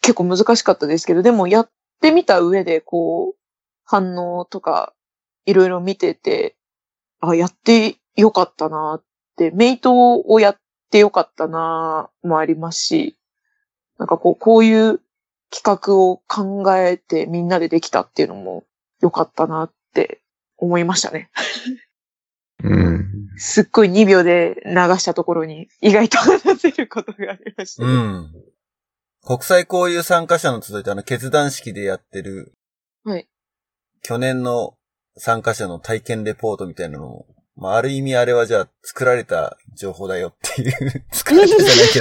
[0.00, 3.36] 結構難しかったですけど、でもやってみた上で、こう、
[3.84, 4.92] 反応とか、
[5.44, 6.56] いろいろ見てて、
[7.20, 9.04] あ、やってよかったなっ
[9.36, 10.56] て、メイトをやっ
[10.92, 13.18] てよかったなもありますし、
[13.98, 15.00] なんかこう、こういう
[15.50, 18.64] 企画を考えてみんなでできたっていうのも
[19.00, 20.22] よかったなって
[20.56, 21.30] 思いましたね。
[22.62, 23.28] うん。
[23.36, 27.88] すっごい2秒で流したところに意外と話せることがありました、ね。
[27.88, 28.32] うん。
[29.24, 32.54] 国際交流参加者の集いってあの決断式でやってる、
[33.04, 33.28] はい。
[34.02, 34.76] 去年の
[35.16, 37.26] 参加者の体験レポートみたいなのも、
[37.62, 41.98] まあ、ある意味あれはじゃあ作られた情報だよっていう、 作られたじゃないけ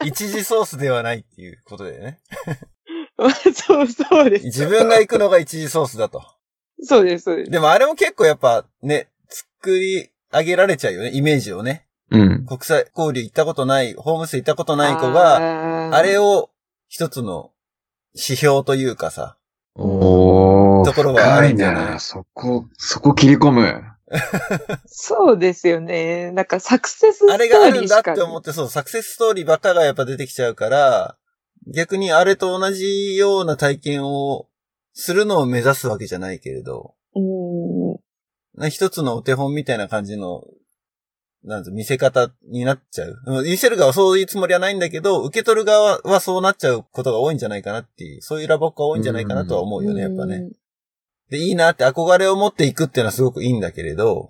[0.00, 2.20] ど、 一時ソースではないっていうことだよね。
[3.54, 4.44] そうそうです。
[4.46, 6.22] 自分が行くのが一時ソースだと。
[6.82, 7.50] そうです、そうです。
[7.50, 11.86] でもあれも結構やっぱね、作り上げられちゃうよね、イメージをね。
[12.10, 12.46] うん。
[12.46, 16.50] 国際交流行ったことない、ホームステイ行ったことない子が、があれを
[16.88, 17.52] 一つの
[18.14, 19.36] 指標というかさ、
[19.76, 20.84] おー。
[20.84, 21.86] ところはあるんじゃない？
[21.92, 23.84] なそこ、そこ切り込む。
[24.86, 26.30] そうですよね。
[26.32, 31.16] なんかサクセスストーあリーれがあるんだって思って、そう、サクセスストーリーばっかがやっぱ出てきちゃうから、
[31.66, 34.48] 逆にあれと同じような体験を
[34.94, 38.60] するのを目指すわけじゃないけれど、うん。
[38.60, 40.44] な一つのお手本みたいな感じの、
[41.44, 43.20] なん見せ方になっちゃう。
[43.26, 50.50] うん見せる側はそういうつもりはないんだけど、受け取る側はそうなっちゃうことが多いんじゃないかなっていう、そういうラボっ子が多いんじゃないかなとは思うよね、やっぱね。
[51.32, 54.28] で、いいなって憧れを持っていくっていうのはすごくいいんだけれど。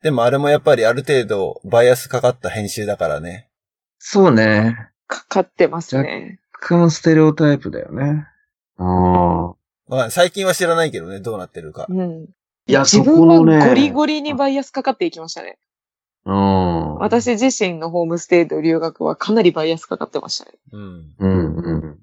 [0.00, 3.50] でもあれもやっぱりある程度バイアスかかった編集だからね。
[3.98, 4.76] そうね。
[5.08, 6.38] かかってますね。
[6.62, 8.28] 若干ステレオタイプだよね。
[8.78, 8.84] あ
[9.50, 9.54] あ。
[9.88, 11.86] まあ、最近は知らないけどね、どうなってるか。
[11.88, 12.26] うん。
[12.68, 13.68] いや、自そこ分はのね。
[13.68, 15.58] ゴリゴリにバイアスかかっていきましたね。
[16.26, 16.94] うん。
[16.98, 20.52] 私自身のホームステイと留学はかなりバイアスかかってましたね。
[20.70, 21.14] うん。
[21.18, 21.98] うん、うん。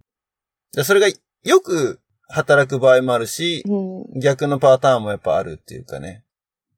[0.74, 1.08] でそれが
[1.44, 2.02] よく
[2.34, 4.20] 働く場合もあるし、うん。
[4.20, 6.24] 逆のパターンもやっぱあるっていうかね。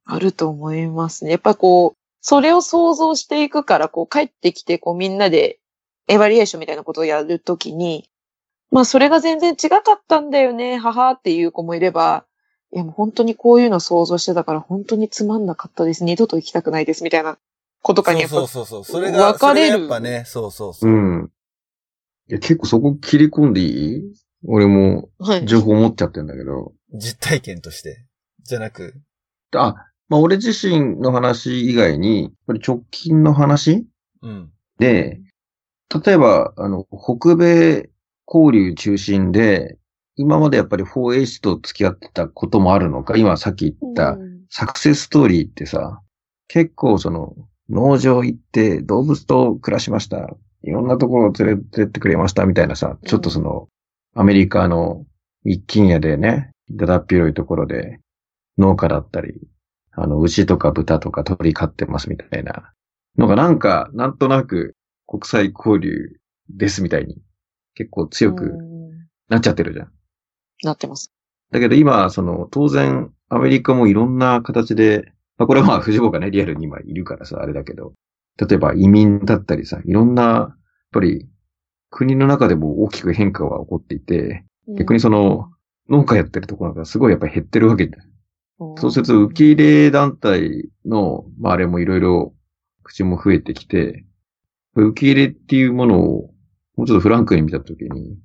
[0.03, 1.31] あると思いますね。
[1.31, 5.59] やっぱこう、それを想像していくから、こう帰ってきて、こうみんなで
[6.07, 8.09] エバリエーションみたいなことをやるときに、
[8.71, 12.25] まあそれが全然違かったんだよね、母っていう子もいれば、
[12.73, 16.03] いやもう本当にこういうの想像してたから本当につまんなかったです。
[16.03, 17.37] 二度と行きたくないですみたいな
[17.81, 19.01] ことかにやっぱそうそうそうそう。
[19.01, 20.93] それが、分かれるやっぱね、そうそうそうう。
[20.93, 21.31] ん。
[22.27, 23.65] いや、結構そこ切り込んでい
[23.97, 24.13] い？
[24.47, 25.45] 俺もはい。
[25.45, 26.73] 情報持っちゃってんだけど。
[26.93, 28.05] 実体験として。
[28.43, 28.95] じゃなく。
[29.55, 29.75] あ、
[30.07, 33.87] まあ俺自身の話以外に、やっぱり直近の話
[34.21, 34.51] うん。
[34.77, 35.19] で、
[36.05, 37.89] 例えば、あの、北米
[38.27, 39.77] 交流中心で、
[40.15, 46.01] 今までやっぱり 4H と付き合ってたこともあるのか、今さっき言ったうんサクセスストーリーってさ、
[46.47, 47.35] 結構その、
[47.69, 50.29] 農場行って動物と暮らしました。
[50.63, 53.67] いろんなところを連れてってくれましたみたいなさ、ちょっとその、
[54.15, 55.05] アメリカの
[55.43, 57.99] 一軒家でね、だだっ広いところで
[58.57, 59.33] 農家だったり、
[59.91, 62.73] あの、牛とか豚とか鳥飼ってますみたいな
[63.17, 66.13] のがなんか、なんとなく国際交流
[66.49, 67.17] ですみたいに
[67.75, 68.75] 結構強くうん
[69.27, 69.91] なっちゃってるじゃん。
[70.63, 71.11] なってます。
[71.51, 77.93] だけど今、その、当然、アメリカもいろんな形で、まあこれはまあ、藤子がね、リアルに今いるからさ、あれだけど、
[78.37, 80.55] 例えば移民だったりさ、いろんな、やっ
[80.91, 81.27] ぱり、
[81.95, 84.43] 国の中でも大きく変化が起こっていて、
[84.77, 85.49] 逆にその、
[85.89, 87.97] 農家やってるところがすごいやっぱり減ってるわけだ。
[88.59, 92.33] うん、そうすると、受け入れ団体の、まああれもいろいろ
[92.83, 94.05] 口も増えてきて、
[94.75, 96.33] 受け入れっていうものを
[96.75, 98.17] もうちょっとフランクに見たときに、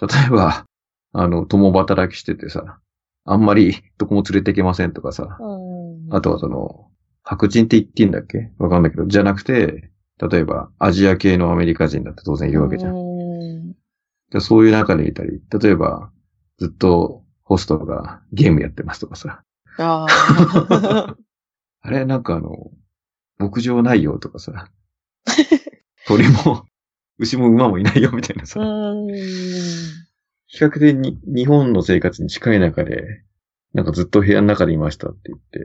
[0.00, 0.66] 例えば、
[1.12, 2.80] あの、共働きしててさ、
[3.24, 6.88] あんまりどこも連れていけませんとかさ、うんあとはその、
[7.22, 8.50] 白人って言っていいんだっけ？
[8.58, 9.92] わかんないけど、じゃなくて、
[10.30, 13.11] 例えばアジア系のアメリカ人だって当然いるわけじゃん。
[14.40, 16.10] そういう中でいたり、例えば、
[16.58, 19.42] ずっとホストがゲームやってますとかさ、
[19.78, 21.16] ああ。
[21.84, 22.70] あれなんかあの、
[23.38, 24.70] 牧場ないよとかさ、
[26.06, 26.66] 鳥も、
[27.18, 29.08] 牛も馬もいないよみたいなさ、うん。
[30.46, 33.22] 比較的に日本の生活に近い中で、
[33.74, 35.58] なんかずっと部屋の中でいましたって言って、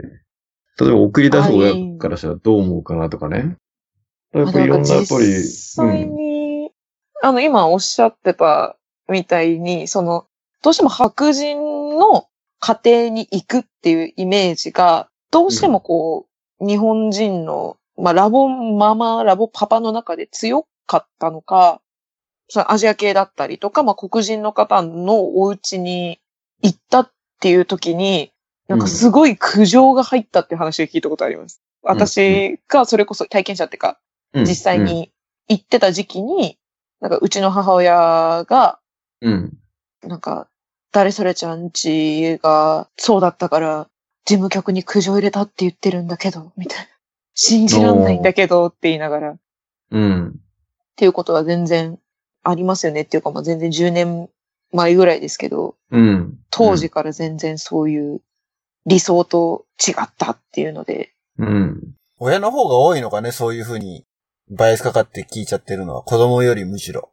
[0.80, 3.58] 例えば送り出す親からしたらどう思うかなとかね。
[4.34, 6.27] やっぱりいろんなやっぱり、実際に、
[7.22, 10.26] あの、今おっしゃってたみたいに、その、
[10.64, 12.28] どうしても白人の
[12.60, 16.28] 家庭に行くっていうイメージが、どうしてもこ
[16.60, 21.82] う、日本人の、まあ、ラボママ、ラボパパの中で強かったのか、
[22.50, 26.20] そのアジア系だったりとか、まあ、黒人の方のお家に
[26.62, 28.32] 行ったっていう時に、
[28.68, 31.62] なんかすごい苦情が入ったっていう話を聞いたことあります。
[31.84, 34.00] 私がそれこそ体験者っていうか、
[34.34, 35.12] うん実際、に
[35.48, 36.57] 行ってた時期に、
[37.02, 38.80] なんかうちの母親が、
[39.22, 39.54] うん。
[40.04, 40.48] なんか、
[40.92, 43.88] 誰それちゃんちがそうだったから、
[44.26, 46.86] 事務局に苦情入れたって言ってるんだけど、みたいな。
[47.34, 49.38] 信じらんないんだけどって言いながら、っ
[49.92, 50.40] うん。
[50.96, 52.00] ていうことは全然
[52.44, 54.30] ありますよねっていうか、まあ全然10年
[54.74, 56.38] 前ぐらいですけど、うん。
[56.50, 58.22] 当時から全然そういう
[58.88, 61.94] 理想と違ったっていうので、うん。
[62.20, 64.07] 親の方が多いのかね、そういうふうに、
[64.50, 67.12] バイアスかかって聞いちゃってるのは、子供よりむしろ。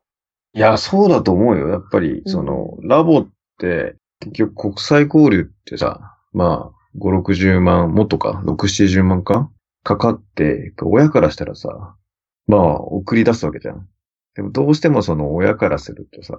[0.54, 1.68] いや、そうだと思うよ。
[1.68, 3.28] やっぱり、その、ラボっ
[3.58, 9.50] て、結局国際交流ってさ、まあ、5、60万、もっとか、6、70万か？
[9.82, 11.96] かかって、親からしたらさ、
[12.46, 13.88] まあ、送り出すわけじゃん。
[14.34, 16.34] でもどうしてもその親からするとさ、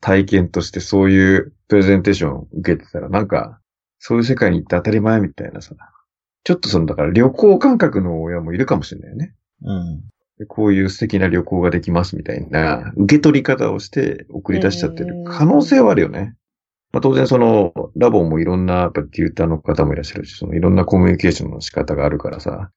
[0.00, 3.60] 体験としてそういうプレゼンテーションを受けてたら、なんか、
[3.98, 5.74] そういう世界に行って当たり前みたいなさ、
[6.44, 9.34] ちょっとその、だから旅行感覚の親もいるかもしれないよね。
[9.62, 10.00] うん。
[10.38, 16.34] でこういう素敵な旅行ができますみたいな、受け取り方をして送り出しちゃってる可能性はあるよね。
[16.92, 22.70] まあ、当然その、ラボもいろんな、やっぱテューターの方もいらっしゃるし、そのいろんなコミュニケーションの仕方があるからさ、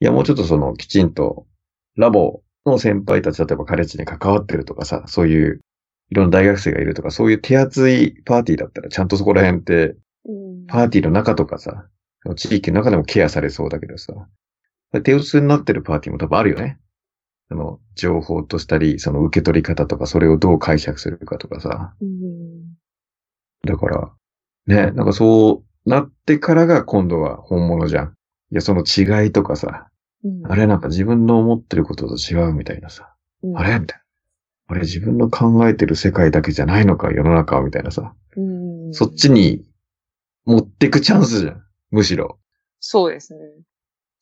[0.00, 1.46] いや、もうちょっとその、きちんと、
[1.96, 5.60] ラボの先輩たち、例えばカレッジに関わってるとかさ、そういう、
[6.10, 9.96] いろんな大学生がいるとか、そういう手厚いパーティーだったら、ちゃんとそこら辺って、
[10.68, 11.86] パーティーの中とかさ、
[12.36, 14.12] 地域の中でもケアされそうだけどさ、
[15.04, 16.78] 手薄になってるパーティーも多分あるよね。
[17.50, 21.94] あの、情報としたり、その受け取り方とか、それをどう解釈するかとかさ。
[23.64, 24.12] だから、
[24.66, 28.14] ね、なんかそうなってからが今度は本物じゃん。
[28.52, 29.88] いや、その違いとかさ、
[30.48, 33.14] あれなんか自分の思ってることと違うみたいなさ、
[33.54, 34.02] あれみたいな。
[34.68, 38.14] あれ自分の考えてる世界だけじゃないのか、世の中はみたいなさ。
[38.90, 39.64] そっちに
[40.44, 41.62] 持ってくチャンスじゃん。
[41.90, 42.38] むしろ。
[42.80, 43.40] そうですね。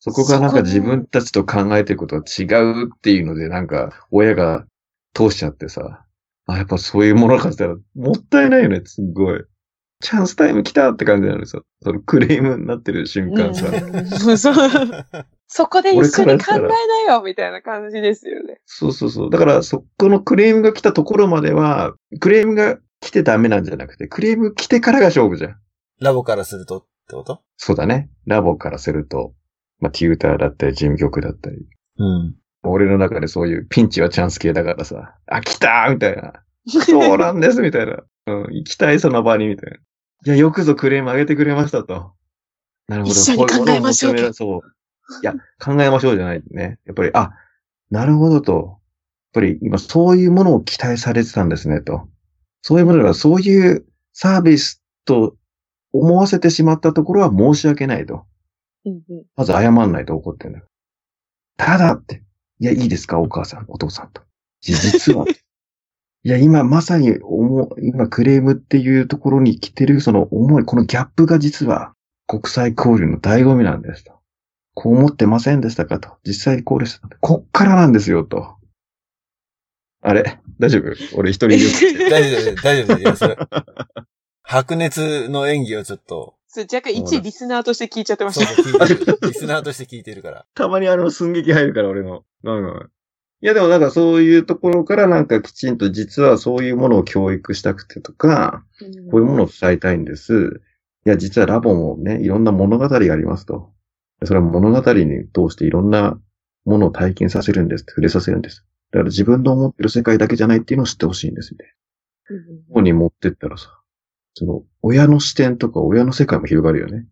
[0.05, 4.67] そこがなんか自分たちと考えてることが違うっていうので、なんか親が
[5.15, 6.05] 通しちゃってさ、
[6.45, 9.43] あ、やっぱそういうものかしたらもったいないよね、すっごい。
[10.01, 14.05] チャンスタイム来たって感じなのにさ、そのクレームになってる瞬間さ、うん
[14.37, 14.55] そう
[15.47, 16.59] そこで一緒に考え
[17.07, 18.59] なよ、みたいな感じですよね。
[18.67, 19.29] そうそうそう。
[19.31, 25.55] だからそこのクレームが来たところまでは、クレームが来てダメなんじゃなくて、クレーム来てからが勝負じゃん。
[25.99, 27.41] ラボからするとってこと？
[27.57, 28.09] そうだね。
[28.27, 29.33] ラボからすると、
[29.79, 31.57] まあ、テューターだったり、事務局だったり。
[31.97, 32.35] うん。
[32.63, 36.33] 俺の中でそういうピンチはチャンス系だからさ、あ、来たーみたいな。
[36.67, 38.03] そうなんですみたいな。
[38.27, 39.77] うん、行きたいその場にみたいな。
[39.77, 39.79] い
[40.29, 42.13] や、よくぞクレーム上げてくれましたと。
[42.87, 43.11] なるほど。
[43.13, 44.61] 一緒に考えましょうそう。
[45.21, 46.79] いや、考えましょうじゃないね。
[46.85, 47.31] やっぱり、あ、
[47.91, 48.53] なるほどと。
[48.53, 48.77] やっ
[49.33, 52.07] ぱり今そういうものを期待されてたんですねと。
[52.61, 55.35] そういうものがそういうサービスと
[55.91, 58.25] 思わせてしまったところは申し訳ないと。
[58.85, 60.65] うんうんまず謝んないと怒ってんだよ。
[61.57, 62.23] ただって。
[62.59, 63.19] いや、いいですか？
[63.19, 64.21] お母さん、お父さんと。
[64.61, 65.25] 実は。
[65.27, 71.93] いや、今まさに思う、今クレームっていうところに来てるその思い、このギャップが実は
[72.27, 74.13] 国際交流の醍醐味なんですと。
[74.73, 76.17] こう思ってませんでしたかと。
[76.25, 77.07] 実際こうでした。
[77.21, 78.55] こっからなんですよと。
[80.01, 80.39] あれ？
[80.59, 80.93] 大丈夫？
[81.17, 81.57] 俺一人で。
[82.09, 82.99] 大丈夫、大丈夫。
[82.99, 83.37] いや、それ。
[84.43, 88.45] 白熱の演技をちょっと、それ若干一リスナーとして聞いちゃってました。
[88.45, 89.17] そう聞いてる。
[89.23, 90.45] リスナーとして聞いてるから。
[90.55, 92.23] たまにあの寸劇入るから俺の。
[92.43, 92.89] うん
[93.41, 98.63] いやでもなんかそういうところからなんかきちんと実はそういうものを教育したくてとか、
[99.11, 100.61] こういうものを伝えたいんです。
[101.05, 103.73] いや、実はラボもね、いろんな物語がありますと。
[104.23, 106.17] それは物語に通していろんな
[106.63, 108.65] ものを体験させるんですって、触れさせるんです。
[108.91, 111.73] だから自分の思ってる世界だけじゃないっていうのを知ってほしいんですみたいな。
[112.69, 113.67] ここに持ってったらさ、
[114.35, 117.07] その、親の視点とか親の世界も広がるよね。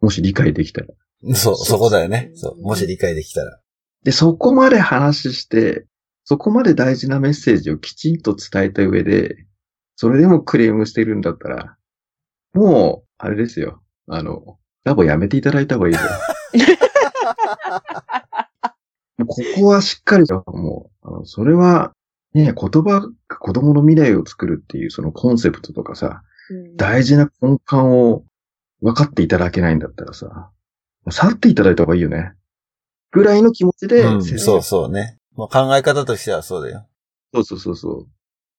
[0.00, 0.88] もし理解できたら。
[1.34, 2.32] そう、そこだよね。
[2.34, 2.62] そう。
[2.62, 3.60] もし理解できたら。
[4.02, 5.86] で、そこまで話して、
[6.24, 9.36] そこまで大事なメッセージをきちんと伝えた上で、
[9.96, 11.76] それでもクレームしてるんだったら、
[12.54, 13.82] もう、あれですよ。
[14.08, 16.00] あの、ラボやめていただいた方がいいよ。
[19.26, 21.92] ここはしっかりと、もう、あの、それは、
[22.34, 26.22] ね、言葉が子供の未来を作るっていうそのコンセプトとかさ、
[26.76, 28.24] 大事な根幹を
[28.80, 30.50] 分かっていただけないんだったらさ、
[31.10, 32.32] 去っていただいた方がいいよね。
[33.10, 35.18] ぐらいの気持ちで、うん、接そうそうね。
[35.34, 36.86] もう考え方としてはそうだよ。
[37.34, 38.06] そうそうそうそう。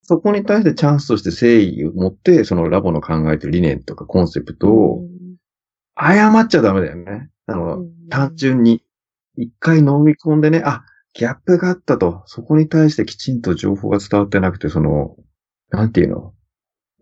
[0.01, 5.01] そこに対してチャンスとして誠意を持って、そのラボの考えてる理念とかコンセプトを
[5.95, 7.29] 誤っちゃダメだよね。
[7.47, 8.84] あの、単純に。
[9.36, 12.21] 一回飲み込んでね、あ、ギャップがあったと。
[12.27, 15.15] そこに対してきちんと情報が伝わってなくて、その、
[15.69, 16.34] なんていうの？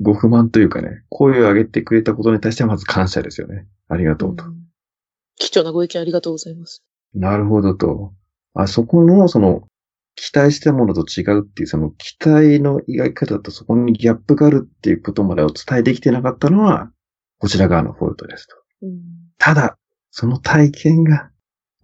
[0.02, 3.68] ご不満というかね、声を上げてくれたことに対してはまず感謝ですよね。
[3.88, 4.44] ありがとうと。
[5.36, 6.84] 貴重なご意見ありがとうございます。
[7.14, 8.14] なるほどと。
[8.54, 9.64] あそこの、その、
[10.16, 16.92] 期待したものと違うっていう、その期待の描き方とそこにギャップがあるっていうことまでお伝えできてなかったのは、
[17.40, 18.56] こちら側のフォルトですと。
[19.38, 19.78] ただ、
[20.10, 21.30] その体験が、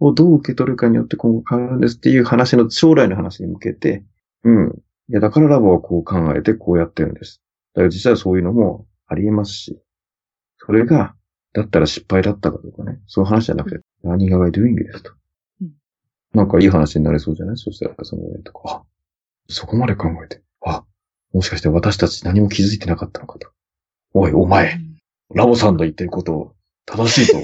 [0.00, 4.04] をどう受け取るかによって今後変わるんですっていう話の将来の話に向けて、
[4.44, 4.68] うん。
[5.08, 7.42] いや、だからラボはこう考えてこうやってるんです。
[7.78, 9.80] だから実際そういうのもありえますし、
[10.58, 11.14] それが、
[11.52, 15.12] だったら失敗だったかとかね、そういう話じゃなくて、何が I doing ですと。
[15.62, 15.70] うん
[16.34, 17.56] なんかいい話になれそうじゃない？
[17.56, 18.82] そしたら、その上とか、あ、
[19.48, 20.84] そこまで考えて、あ、
[21.32, 23.48] もしかして私たち何も気づいてなかったのかと。
[24.12, 24.78] おい、お前、
[25.34, 26.54] ラボさんの言ってることを
[26.84, 27.38] 正しいと。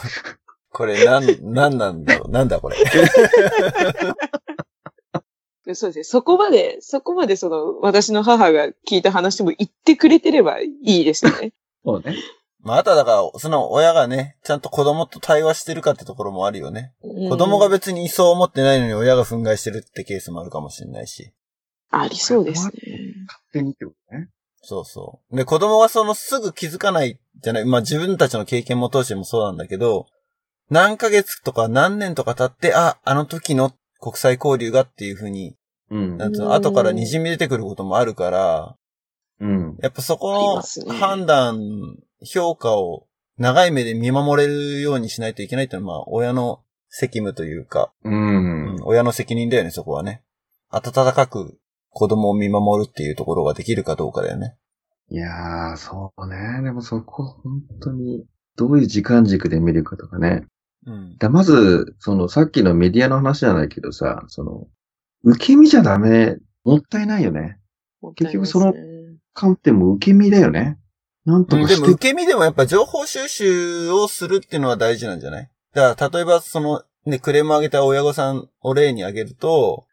[0.72, 2.30] これ、なん、なんなんだろう？
[2.30, 2.76] なんだこれ？
[5.74, 6.04] そうですね。
[6.04, 11.52] そこまで、そこまでその、私の母が聞いた話も言ってくれてればいいですよね。
[11.84, 12.16] そうね。
[12.62, 16.92] まあ、あとはだから、その親がね、ちゃんと子供と対話してるかってところもあるよね。
[17.02, 21.32] 子供が別にそう思ってないのに親が憤慨してるってケースもあるかもしれないし。
[21.90, 22.72] ありそうですね。
[23.26, 24.28] 勝手にってことね。
[24.62, 25.36] そうそう。
[25.36, 27.64] で、子供はそのすぐ気づかないじゃない。
[27.64, 30.06] まあ自分たちの経験も通してもそうなんだけど、
[30.68, 35.56] 何ヶ月とか何年とか経って、あ、あの時の国際交流がっていうふうに、
[35.90, 36.16] うん。
[36.16, 38.76] なんつうの、後から滲み出てくることもあるから、
[39.40, 39.78] うん。
[39.82, 43.06] やっぱそこの判断、評価を
[43.38, 48.76] 長い目で見守れるようにしないといけないっていうのは、まあ、親の責務というか、ううんん。
[48.84, 50.22] 親の責任だよね、そこはね。
[50.68, 54.56] 温かく子供を見守るっていうところができるかどうかだよね。
[55.08, 56.62] いやー、そうね。
[56.62, 58.24] でもそこ、本当に、
[58.56, 60.46] どういう時間軸で見るかとかね。
[60.86, 61.16] うん。
[61.18, 64.68] だまず、その、さっきのメディアの話じゃないけどさ、その、
[65.22, 67.58] 受け身じゃダメ、もったいないよね。
[68.16, 68.74] 結局その
[69.34, 70.78] 観点も受け身だよね。
[71.26, 75.50] なんとうんかして、でも受け身でもやっぱ情報収集をするっていうのは大事なんじゃない？
[75.74, 79.86] だから例えばそのね、クレームを上げた親御さんを例に挙げると、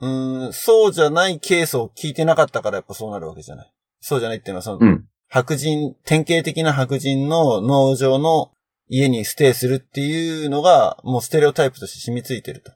[0.00, 3.72] うーん、そうじゃないケースを聞いてなかったからやっぱそうなるわけじゃない？
[4.00, 5.04] そうじゃないっていうのはその、うん。
[5.28, 8.52] 白人、典型的な白人の農場の
[8.88, 12.72] 家にステイするっていうのがもうステレオタイプとして染みついてると。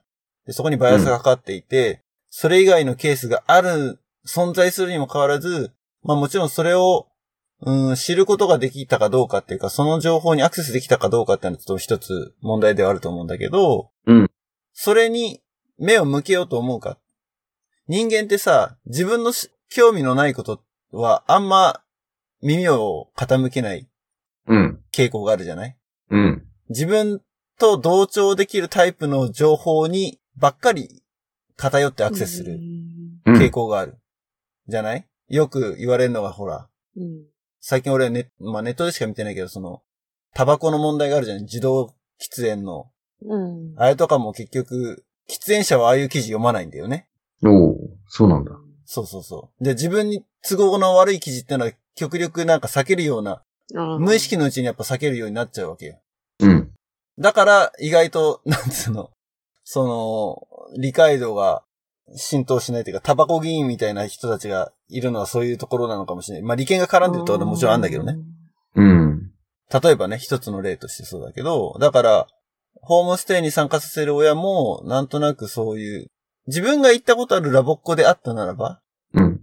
[0.49, 5.71] でそこにバイアスがかかっていて、それ以外のケースがある、存在するにもかかわらず、
[6.01, 7.05] まあもちろんそれを
[7.61, 14.31] うん、知ることができたかどうかっていうか、その情報にアクセスできたかどうかっていうのはちょっと一つ問題ではあると思うんだけど、うん。
[14.71, 15.41] それに
[15.77, 16.97] 目を向けようと思うか。
[17.89, 21.81] 人間ってさ、自分のし興味のないことはあんま
[22.41, 23.89] 耳を傾けない
[24.47, 24.79] うん。
[24.93, 25.77] 傾向があるじゃない？
[26.11, 26.45] うん。
[26.69, 27.21] 自分
[27.59, 31.03] と同調できるタイプの情報にばっかり
[31.57, 32.59] 偏ってアクセスする
[33.25, 33.35] うん。
[33.35, 33.97] 傾向がある。
[34.67, 35.05] じゃない？
[35.27, 37.25] よく言われるのがほら、うん。
[37.59, 39.81] 最近俺ネ,、まあ、ネットでしか見てないけど、その、
[40.33, 41.41] タバコの問題があるじゃん。
[41.41, 42.89] 自動喫煙の。
[43.21, 43.73] うん。
[43.77, 47.07] あれとかも結局、喫煙者はああいう記事読まないんだよね。
[47.43, 47.77] おお
[48.07, 48.51] そうなんだ。
[48.85, 49.63] そうそうそう。
[49.63, 53.43] で、自分に都合の悪い記事ってのは極力なんか避けるような、
[53.99, 55.99] 無意識のうちにやっぱ避けるようになっちゃうわけよ。
[56.39, 56.71] うん。
[57.19, 59.11] だから、意外と、なんつうの、
[59.71, 61.61] その、理解度が
[62.15, 66.43] 浸透しないというか、タバコ議員みたいな人たちがいるのはそういうところなのかもしれない。
[66.43, 68.17] まあ、利権が絡んでるところももちろんあるんだけどね。。
[68.73, 69.31] うん。
[69.71, 72.27] 例えばね、一つの例としてそうだけど、だから、
[72.81, 76.07] ホームステイに参加させる親も、なんとなくそういう、
[76.47, 78.81] 自分が行ったことあるラボっ子であったならば、
[79.13, 79.39] うん。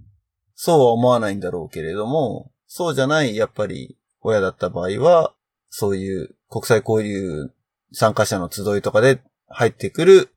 [0.57, 5.35] そうは思わないんだろうけれども、そうじゃない、やっぱり、親だった場合は、
[5.71, 7.53] そういう国際交流
[7.93, 10.31] 参加者の集いとかで入ってくる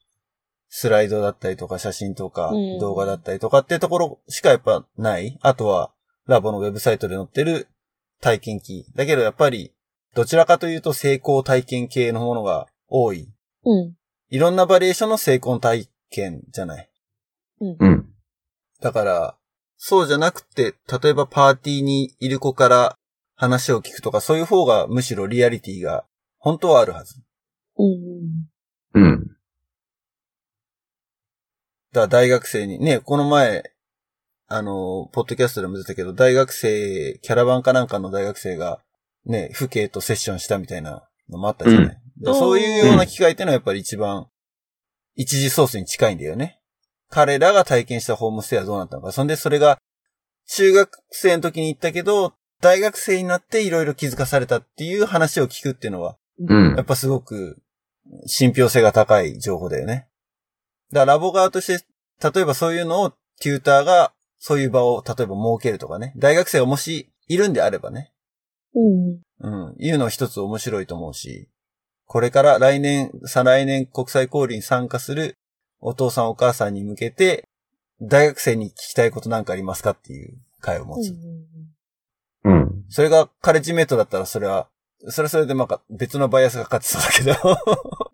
[0.69, 5.37] スライドだったりとか写真とかうん動画だったりとかってところしかやっぱない。
[5.41, 5.91] あとは
[6.27, 7.67] ラボのウェブサイトで載ってる
[8.21, 8.85] 体験記。
[8.95, 9.73] だけどやっぱり
[10.15, 13.29] どちらかというと成功体験系のものが多い。
[13.65, 13.95] うん。
[14.29, 16.89] いろんなバリエーションの成功体験じゃない。
[17.61, 18.09] うん。
[18.81, 19.35] だから、
[19.77, 22.97] そうじゃなくて、例えばパーティーにいる子から
[23.35, 26.05] 話を聞くとか、そういう方がむしろリアリティが
[26.37, 27.21] 本当はあるはず。
[27.77, 28.49] うん。
[28.93, 29.35] うん。
[31.93, 33.63] だ大学生に、ね、この前、
[34.47, 38.81] あの、ポッドキャストでも出たけど、大学生、キャラバンかなんかの大学生が、
[39.25, 42.01] ね、父兄とセッションしたみたいなのもあったじゃない。
[42.17, 44.27] でそういうような機会ってのはやっぱり一番、
[45.15, 46.59] 一次ソースに近いんだよね。
[47.09, 49.11] 彼らが体験したホームステイはどうなったのか。
[49.11, 49.77] そんでそれが、
[50.47, 56.85] 中学生の時に行ったけど、大学生になっていろいろ気づかされたっていう話を聞くっていうのは、うんやっ。
[56.85, 57.61] ぱすごく
[58.25, 60.07] 信憑性が高い情報だよね。
[60.91, 61.85] だからラボ側として、
[62.33, 66.13] 例えばそういうのをテューターがそういう場を例えば設けるとかね。
[66.17, 68.11] 大学生がもしいるんであればね。
[68.73, 69.19] うん。
[69.39, 69.75] うん。
[69.77, 71.49] いうのは一つ面白いと思うし、
[72.05, 75.37] これから来年、再来年国際交流に参加する
[75.79, 77.47] お父さんお母さんに向けて、
[78.01, 81.13] 大学生に聞きたいことなんかありますかっていう会を持つ。
[82.45, 82.85] うん。
[82.89, 84.69] それがカレッジメイトだったらそれは、
[85.07, 87.57] それはそれでなんか別のバイアスがかかってそうだけど。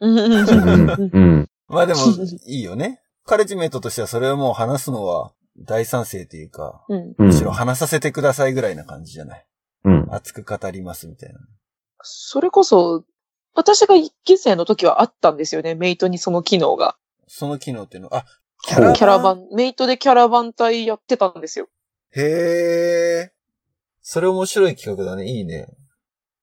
[0.01, 0.19] うん。
[0.19, 1.09] うん。
[1.11, 1.49] うん。
[1.67, 1.99] まあでも、
[2.45, 3.01] いいよね。
[3.25, 7.15] カレッジメイトとしてはそれをもう話すのは大賛成というか、うん。
[7.17, 9.45] うんむしろ話させてくださいぐらいな感じじゃない？
[9.85, 10.07] うん。
[10.11, 11.39] 熱く語りますみたいな。
[12.03, 13.03] それこそ、
[13.55, 16.97] 私が一期生の時はあったんですよね、メイトにその機能が。
[17.27, 18.09] その機能っていうの？
[18.09, 18.25] は、あ、
[18.67, 21.67] キャラキャラバン、メイトでキャラバン隊やってたんですよ。
[22.15, 22.21] へ
[23.23, 23.31] え。
[24.03, 25.25] それ面白い企画だね。
[25.25, 25.67] いいね。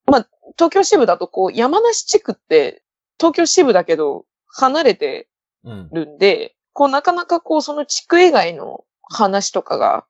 [0.07, 2.82] 東京支部だとこう、山梨地区って、
[3.18, 5.28] 東京支部だけど、離れて
[5.64, 5.88] うん。
[5.92, 10.05] るんで、こう、なかなかこう、その地区以外の話とかが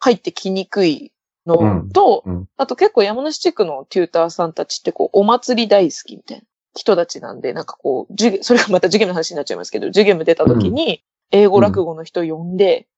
[0.00, 1.12] 入ってきにくい
[1.46, 12.88] のと、うんうんあと結構山梨地区のテューターさんたちってこう、お祭り大好きみたいな人たちなんで、なんかこう、授業、それがまた授業の話になっちゃいますけど、授業も出た時に、英語落語の人呼んで、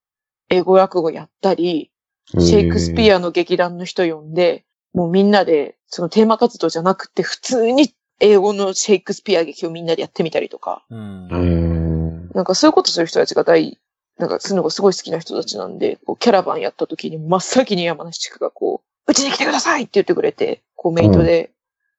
[0.48, 1.90] 英語落語やったり、
[2.38, 3.16] シェイクスピア。
[3.16, 12.28] アの劇団の人呼んで、もうみんなで、そのテーマ活動じゃなくて、普通に英語のシェイクスピア劇をみんなでやってみたりとか、うん。
[12.34, 13.78] なんかそういうことする人たちが大、
[14.18, 21.50] なんかするのがすごい好きな人たちなんで、こうキャラバンやった時に真っ先に山梨地区がこう、うちに来てくださいって言ってくれて、こうメイトで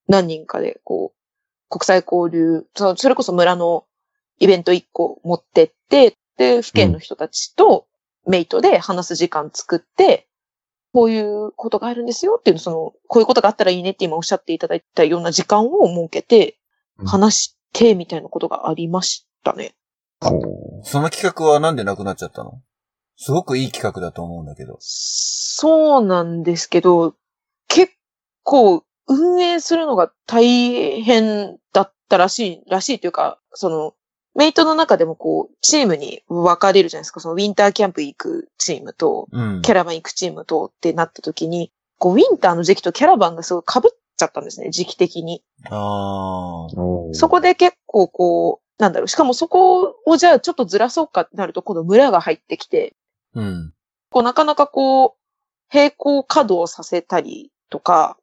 [0.07, 3.85] 何人かでこう、国際交流、それこそ村の
[4.39, 7.87] イベント1個持ってって、で、府県の人たちと
[8.27, 10.27] メイトで話す時間作って、
[10.93, 16.57] こういうことがあるんですよっていうの、その、こういうことがあったらいいねって今おっしゃっていただいたような時間を設けて、
[16.99, 19.73] うん話してみたいなことがありましたね。
[20.19, 20.41] ほう
[20.83, 22.61] その企画はなんでなくなっちゃったの？
[23.15, 24.77] すごくいい企画だと思うんだけど。
[24.79, 27.15] そうなんですけど、
[27.67, 27.93] 結
[28.43, 33.93] 構運営するのが大変だったらしい、らしいというか、その、
[34.35, 37.19] メイトの中でもこう、チームに分かれるじゃないですか。
[37.19, 39.61] そのウィンターキャンプ行くチームと、うん。
[39.61, 43.81] キャラバン行くチームとってなった時に、こう、ウィンターの時期とキャラバンがすごい被っ
[44.17, 45.43] ちゃったんですね、時期的に。
[45.69, 46.67] あ
[47.13, 52.95] そこで結構こう、なんだろう、しかもそこをじゃあちょっとずらそうかってなると、今度村が入ってきて、
[53.35, 53.73] うん。
[54.09, 58.17] こう、なかなかこう、並行稼働させたりとか、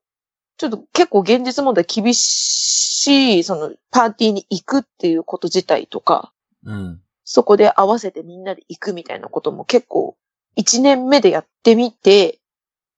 [0.56, 6.32] ちょっと結構現実問題厳しい、その、パーティーに行くっていうこと自体とか、
[6.64, 7.00] うん。
[7.24, 10.16] そこで合わせてみんなで行くみたいなことも結構、
[10.56, 12.40] 一年目でやってみて、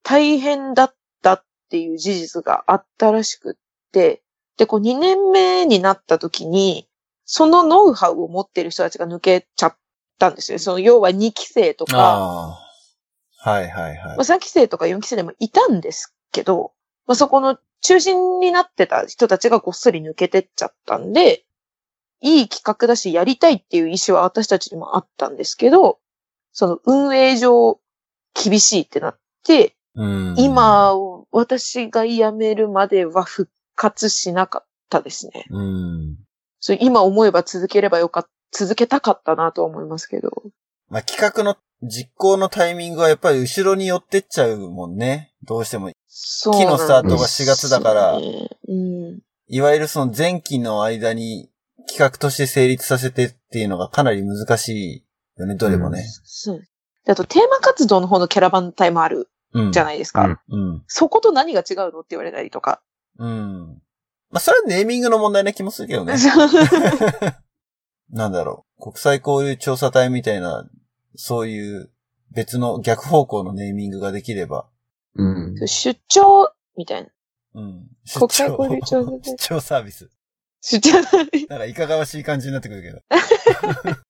[0.03, 3.55] 大変だったっていう事実があったらしくっ
[3.93, 4.23] て、
[4.57, 6.87] で、こう二年目になった時に、
[7.25, 9.77] そのノウハウを持ってる人たちが抜けちゃっ
[10.19, 10.59] たんですよ。
[10.59, 12.59] その、要は2期生とか。
[13.39, 14.17] はいはいはいまあ、。
[14.19, 16.73] 3期生とか4期生でもいたんですけど、
[17.07, 21.45] まあ、そこの中心になってた人たちがごっそり抜けてっちゃったんで、
[22.21, 25.99] いい企画だし、やりたいっていう意思は私たちにもあったんですけど、
[26.53, 27.81] その運営上
[28.35, 30.35] 厳しいってなって、うん。
[30.39, 30.95] 今、
[31.31, 35.47] 私が辞めるまでは復活しなかったですね。
[35.51, 36.17] うん。
[36.61, 40.43] それ今思えば続ければよかった、続けたかったなとは思いますけど。
[40.89, 45.33] まあ、企画の実行のタイミングはやっぱり後ろに寄ってっちゃうもんね。
[45.45, 45.93] どうしても。
[46.13, 49.21] そう期のスタートがなん4月だからねうん。
[49.47, 51.51] いわゆるその前期の間に
[51.89, 55.05] 企画として成立させてっていうのがかなり難しい
[55.41, 56.05] よね、どれもね。
[56.25, 56.71] そうです。
[57.07, 59.73] であと、テーマ活動の方のキャラバン隊もあるうん。
[59.73, 60.41] じゃないですか。
[60.49, 60.85] うんうん。
[60.87, 62.83] そこと何が違うのって言われたりとか。
[63.19, 63.83] うん。
[64.31, 66.15] まあ、それはネーミングの問題な気もするけどね。
[68.11, 70.69] なんだろう、国際交流調査隊みたいな、
[71.17, 71.91] そういう
[72.33, 74.69] 別の逆方向のネーミングができれば。
[75.17, 75.55] うん。
[75.67, 77.11] 出張みたいな。
[77.55, 77.89] うん。
[78.15, 80.11] 国際交流調査隊出張サービス。
[80.61, 81.47] 出張だね。
[81.49, 83.03] なんかいかがわしい感じになってくるけど。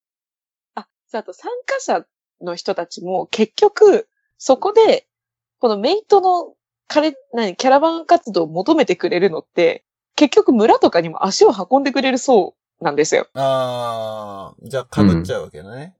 [0.74, 2.06] あ、そうあと参加者
[2.42, 5.06] の人たちも結局、そこで、
[5.58, 6.54] このメイトの
[6.86, 9.84] 彼、何、キャラバン活動を求めてくれるのって、
[10.16, 13.28] 結局村とかにも足を運んでくれるそうなんですよ。
[13.34, 15.94] あー、じゃあ被っちゃうわけだね。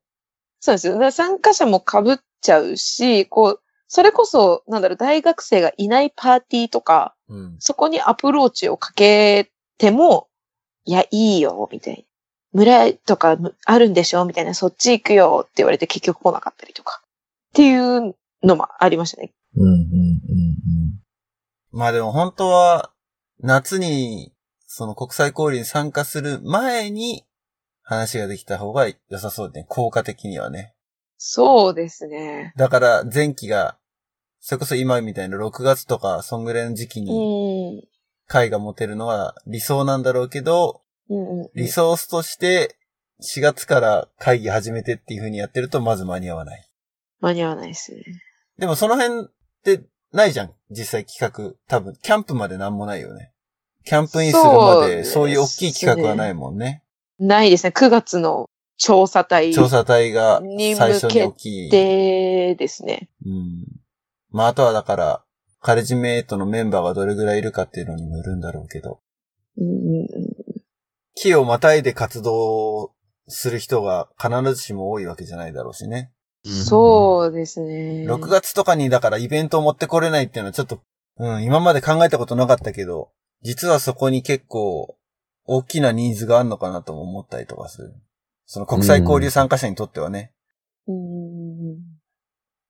[0.61, 0.95] そうですよ。
[0.95, 3.63] だから参加者も被っちゃうし、こう、
[3.93, 7.57] それこそ、なんだろう、大学生がいないパーティーとか、うん。
[7.59, 10.29] そこにアプローチをかけても、
[10.85, 12.03] いや、いいよ、みたいな。
[12.53, 13.37] 村とか
[13.67, 17.03] あるんでしょみたいな、そっち行くよって言われて結局来なかったりとか。
[17.49, 18.15] っていう
[18.45, 19.33] のもありましたね。
[19.57, 21.01] うん、うん、うん、うん。
[21.73, 22.93] まあでも本当は、
[23.41, 24.33] 夏に、
[24.67, 27.27] その国際交流に参加する前に、
[27.83, 29.67] 話ができた方が良さそうね。
[29.69, 30.77] 効果的にはね。
[31.23, 32.55] そうですね。
[32.57, 33.77] だから前期が、
[34.41, 37.83] それこそ今みたいな6月とか、そんぐらいの時期うにん。
[38.27, 42.77] 会が持てるのは理想なんだろうけど、うんうんリソースとして
[43.21, 46.69] 4月から会議始めてっていう風にやってるとまず間に合わない。
[47.21, 48.03] 間に合わないですね。
[48.59, 49.31] でもその辺っ
[49.65, 49.83] て
[50.13, 50.53] ないじゃん。
[50.71, 51.55] 実際企画。
[51.69, 53.33] 多分、キャンプまでなんもないよね。
[53.85, 56.83] キャンプインするまで、そういう大きい企画はないもんね。
[57.19, 57.73] ないですね。
[57.75, 61.71] 9月の調査隊調査隊がに最初に大きい。
[61.71, 63.09] でですね。
[63.25, 63.67] うん。
[64.31, 65.25] まあ、あとはだから、
[65.61, 69.01] カレッジメイトのメンバーがどれぐらいいるかっていうのにもよるんだろうけど、
[69.59, 70.07] うん
[71.15, 72.93] 木をまたいで活動
[73.29, 76.13] する人が必ずしも多いわけじゃないだろうしね。
[76.45, 78.07] そうですね。
[78.09, 80.81] 6月とかにだからイベントを持ってこれないっていうのはちょっと、
[81.19, 83.11] うん、今まで考えたことなかったけど、
[83.43, 84.97] 実はそこに結構
[85.45, 87.95] 大きなニーズがあるのかなとも思ったりとかする。
[88.47, 90.33] その国際交流参加者にとってはね。
[90.89, 91.20] うん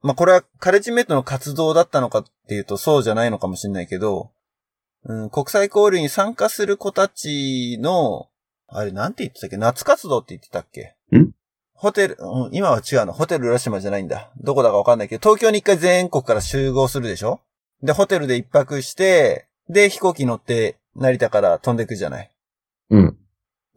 [0.03, 4.31] まあこれはカレッジメイトの活動だったのかっていうとそうじゃないのかもしれないけど、
[5.05, 8.29] うん、国際交流に参加する子たちの、
[8.69, 9.57] あれなんて言ってたっけ？
[9.57, 10.95] 夏活動って言ってたっけ？
[11.17, 11.33] ん？
[11.75, 13.13] ホテル、うん、今は違うの。
[13.15, 14.31] ホテル浦島じゃないんだ。
[14.43, 17.41] どこだかわかんないけど、東京に一回全国から集合するでしょ？
[17.83, 22.31] で、ホテルで一泊して、で、飛行機乗って成田から飛んでくじゃない？
[22.91, 23.17] うん。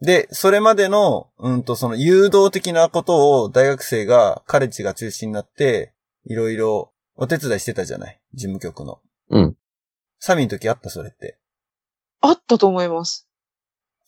[0.02, 5.93] で、それまでの、うんと、その誘導的なことを大学生が、カレッジが中心になって、
[6.26, 8.20] いろいろお手伝いしてたじゃない？
[8.32, 9.00] 事務局の。
[9.30, 9.56] うん。
[10.18, 11.38] サミの時あったそれって。
[12.20, 13.28] あったと思います。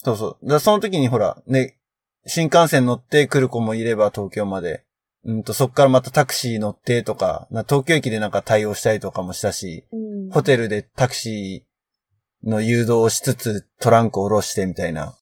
[0.04, 0.38] そうそう。
[0.42, 1.78] だからその時にほら、ね、
[2.26, 4.84] 新幹線乗って来る子もいれば東京まで。
[5.28, 9.84] うんと、そっからまたタクシー乗ってとか、な東京駅でなんか対応したりとかもしたし、
[10.30, 15.18] ホテルでタクシーの誘導をしつつトランクを下ろしてみたいな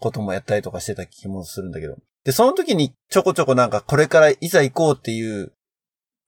[0.00, 1.96] こともやったりとかしてた気もするんだけど。
[2.24, 5.52] で、その時にちょこちょこなんかこれからいざ行こうっていう、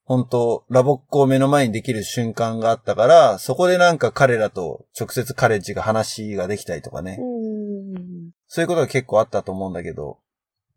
[0.06, 7.18] 本当ラボっ子を目の前にできる瞬間があったから、そこでなんか彼らと直接カレッジが話ができたりとかね。
[7.20, 10.18] うんそういうことが結構あったと思うんだけど、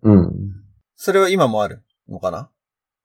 [0.02, 0.32] うん。
[0.96, 2.50] それは今もあるのかな？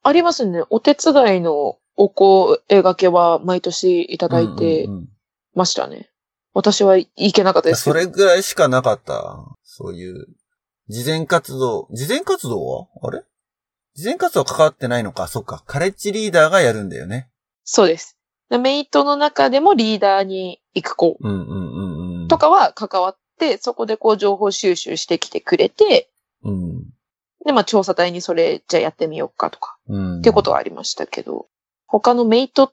[0.02, 0.62] ありますね。
[0.70, 5.08] お手伝いのお声掛けは毎年いただいてうんうんうん
[5.54, 6.08] ましたね。
[6.54, 7.94] 私は行けなかったですけど。
[7.94, 9.44] それぐらいしかなかった。
[9.62, 10.26] そういう、
[10.88, 11.88] 事前活動。
[11.92, 12.86] 事前活動は？
[13.02, 13.22] あれ？
[13.94, 15.28] 事前活動は関わってないのか。
[15.28, 15.62] そっか。
[15.66, 17.28] カレッジリーダーがやるんだよね。
[17.62, 18.18] そうです。
[18.50, 21.16] でメイトの中でもリーダーに行く子。
[22.28, 26.10] とかは関わって、そこでこう情報収集してきてくれて、
[26.42, 26.82] うん。
[27.44, 30.18] で、まあ調査隊にそれじゃあやってみようかとか、うん。
[30.18, 31.46] っていうことはありましたけど、
[31.86, 32.72] 他のメイト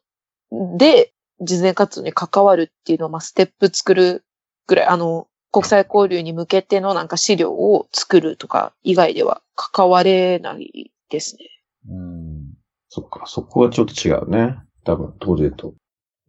[0.78, 4.26] で事前活動に関わるっていうのは、まあステップ作る
[4.68, 11.46] ぐらい、あの、国際交流に向けてのなんか資料を作るとか以外では関われないですね。
[11.90, 12.54] うん。
[12.90, 14.58] そっか、そこはちょっと違うね。
[14.84, 15.76] 多分、当時と。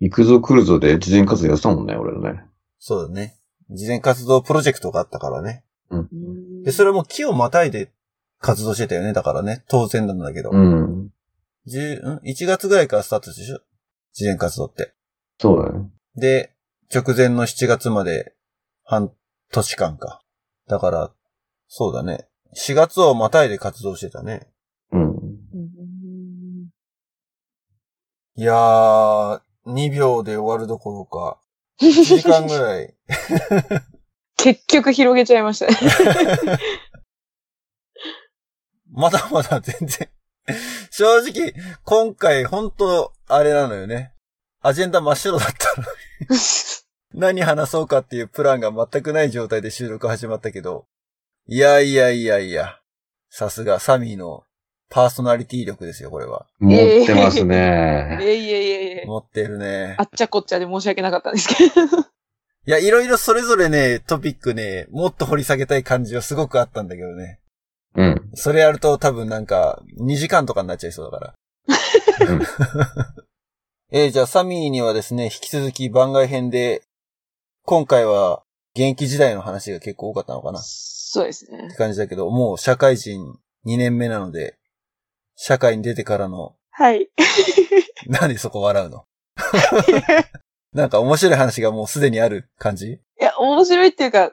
[0.01, 2.45] 行くぞ来るぞで事前活動やってたもんね、俺のね。
[2.79, 3.39] そうだね。
[3.71, 5.65] 事前活動プロジェクトがあったからね。
[5.91, 7.93] うんで、それも木をまたいで
[8.41, 9.13] 活動してたよね。
[9.13, 9.65] だからね。
[9.69, 10.51] 当然なんだけど。
[10.53, 11.11] うん。
[11.69, 13.61] 10ん ?1 月ぐらいからスタートでしょ？
[14.13, 14.95] 事前活動って。
[15.39, 15.89] そうだね。
[16.17, 16.55] で、
[16.95, 18.35] 直前の7月まで
[18.85, 19.13] 半
[19.53, 20.23] 年間か。
[20.69, 21.13] だから、
[21.69, 22.29] そうだね。
[22.57, 24.49] 4月をまたいで活動してたね。
[28.35, 31.39] いやー、2秒で終わるどころか、
[31.81, 32.95] 1時間ぐらい。
[34.37, 35.77] 結局広げちゃいましたね。
[38.91, 40.09] まだまだ全然。
[40.91, 41.55] 正直、
[41.85, 44.15] 今回本当あれなのよね。
[44.61, 45.87] アジェンダ真っ白だったの。
[47.15, 50.87] 何話そうかっていうプランが全くない状態で収録始まったけど、
[51.47, 52.79] いやいやいやいや。
[53.29, 54.45] さすが、サミーの
[54.95, 56.45] パーソナリティ力ですよ、これは。
[56.61, 58.19] 持ってますえね。
[58.21, 59.05] いえいえいえいえ。
[59.07, 60.03] 持ってるねあ。
[60.03, 61.81] っちゃこっちゃで申し訳なかったんですけど。
[62.67, 67.41] いや、いろいろそれぞれね、トピックね、もっと掘り下げたい感じはすごくあったんだけどね。
[67.97, 68.31] うん。
[68.35, 72.29] それやると多分なんか、2時間とかになっちゃいそうだから。
[72.29, 72.43] うん
[73.95, 76.83] えーじゃあサミーにはですね、引き続き番外編で、
[77.65, 78.43] 今回は
[78.75, 81.77] 現役時代の話が結構多かったのかなっそうですねて。
[81.77, 84.57] 感じだけど、もう社会人2年目なので、
[85.37, 87.09] 社会に出てからの、はい。
[88.07, 89.05] なんでそこ笑うの？
[90.73, 92.93] なんか面白い話がもうすでにある感じ？
[92.93, 94.33] いや、面白いっていうか、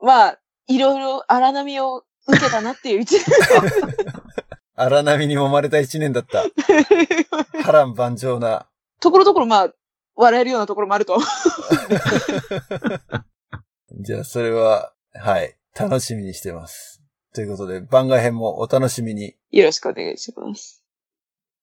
[0.00, 3.18] まあ、いろいろ荒波を受けたなっていう一
[4.74, 6.42] 荒波に揉まれた1年だった。
[6.42, 7.64] 年。
[7.64, 8.68] 波乱万丈な。
[9.00, 9.72] ところどころまあ、
[10.16, 11.18] 笑えるようなところもあると。
[14.00, 16.95] じゃあそれは、はい、楽しみにしてます。
[17.36, 19.34] ということで、番外編もお楽しみに。
[19.50, 20.82] よろしくお願いします。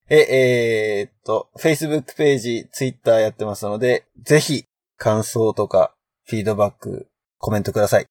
[0.07, 4.65] え、えーっと、Facebook ページ、Twitter やってますので、ぜひ、
[4.97, 5.95] 感想とか、
[6.25, 7.07] フィードバック、
[7.39, 8.05] コメントください。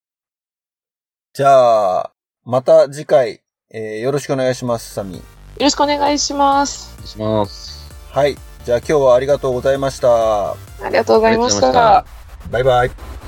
[1.34, 2.12] じゃあ、
[2.44, 5.16] また次回、えーよろしくお願いします、サミー。
[5.18, 5.22] よ
[5.60, 6.92] ろしくお願いします。
[6.94, 7.94] お願いします。
[8.10, 8.36] はい。
[8.64, 10.50] じゃあ今日はありがとうございました。
[10.50, 10.56] あ
[10.86, 12.04] りがとうございました
[12.44, 12.50] し。
[12.50, 13.21] バイバイ。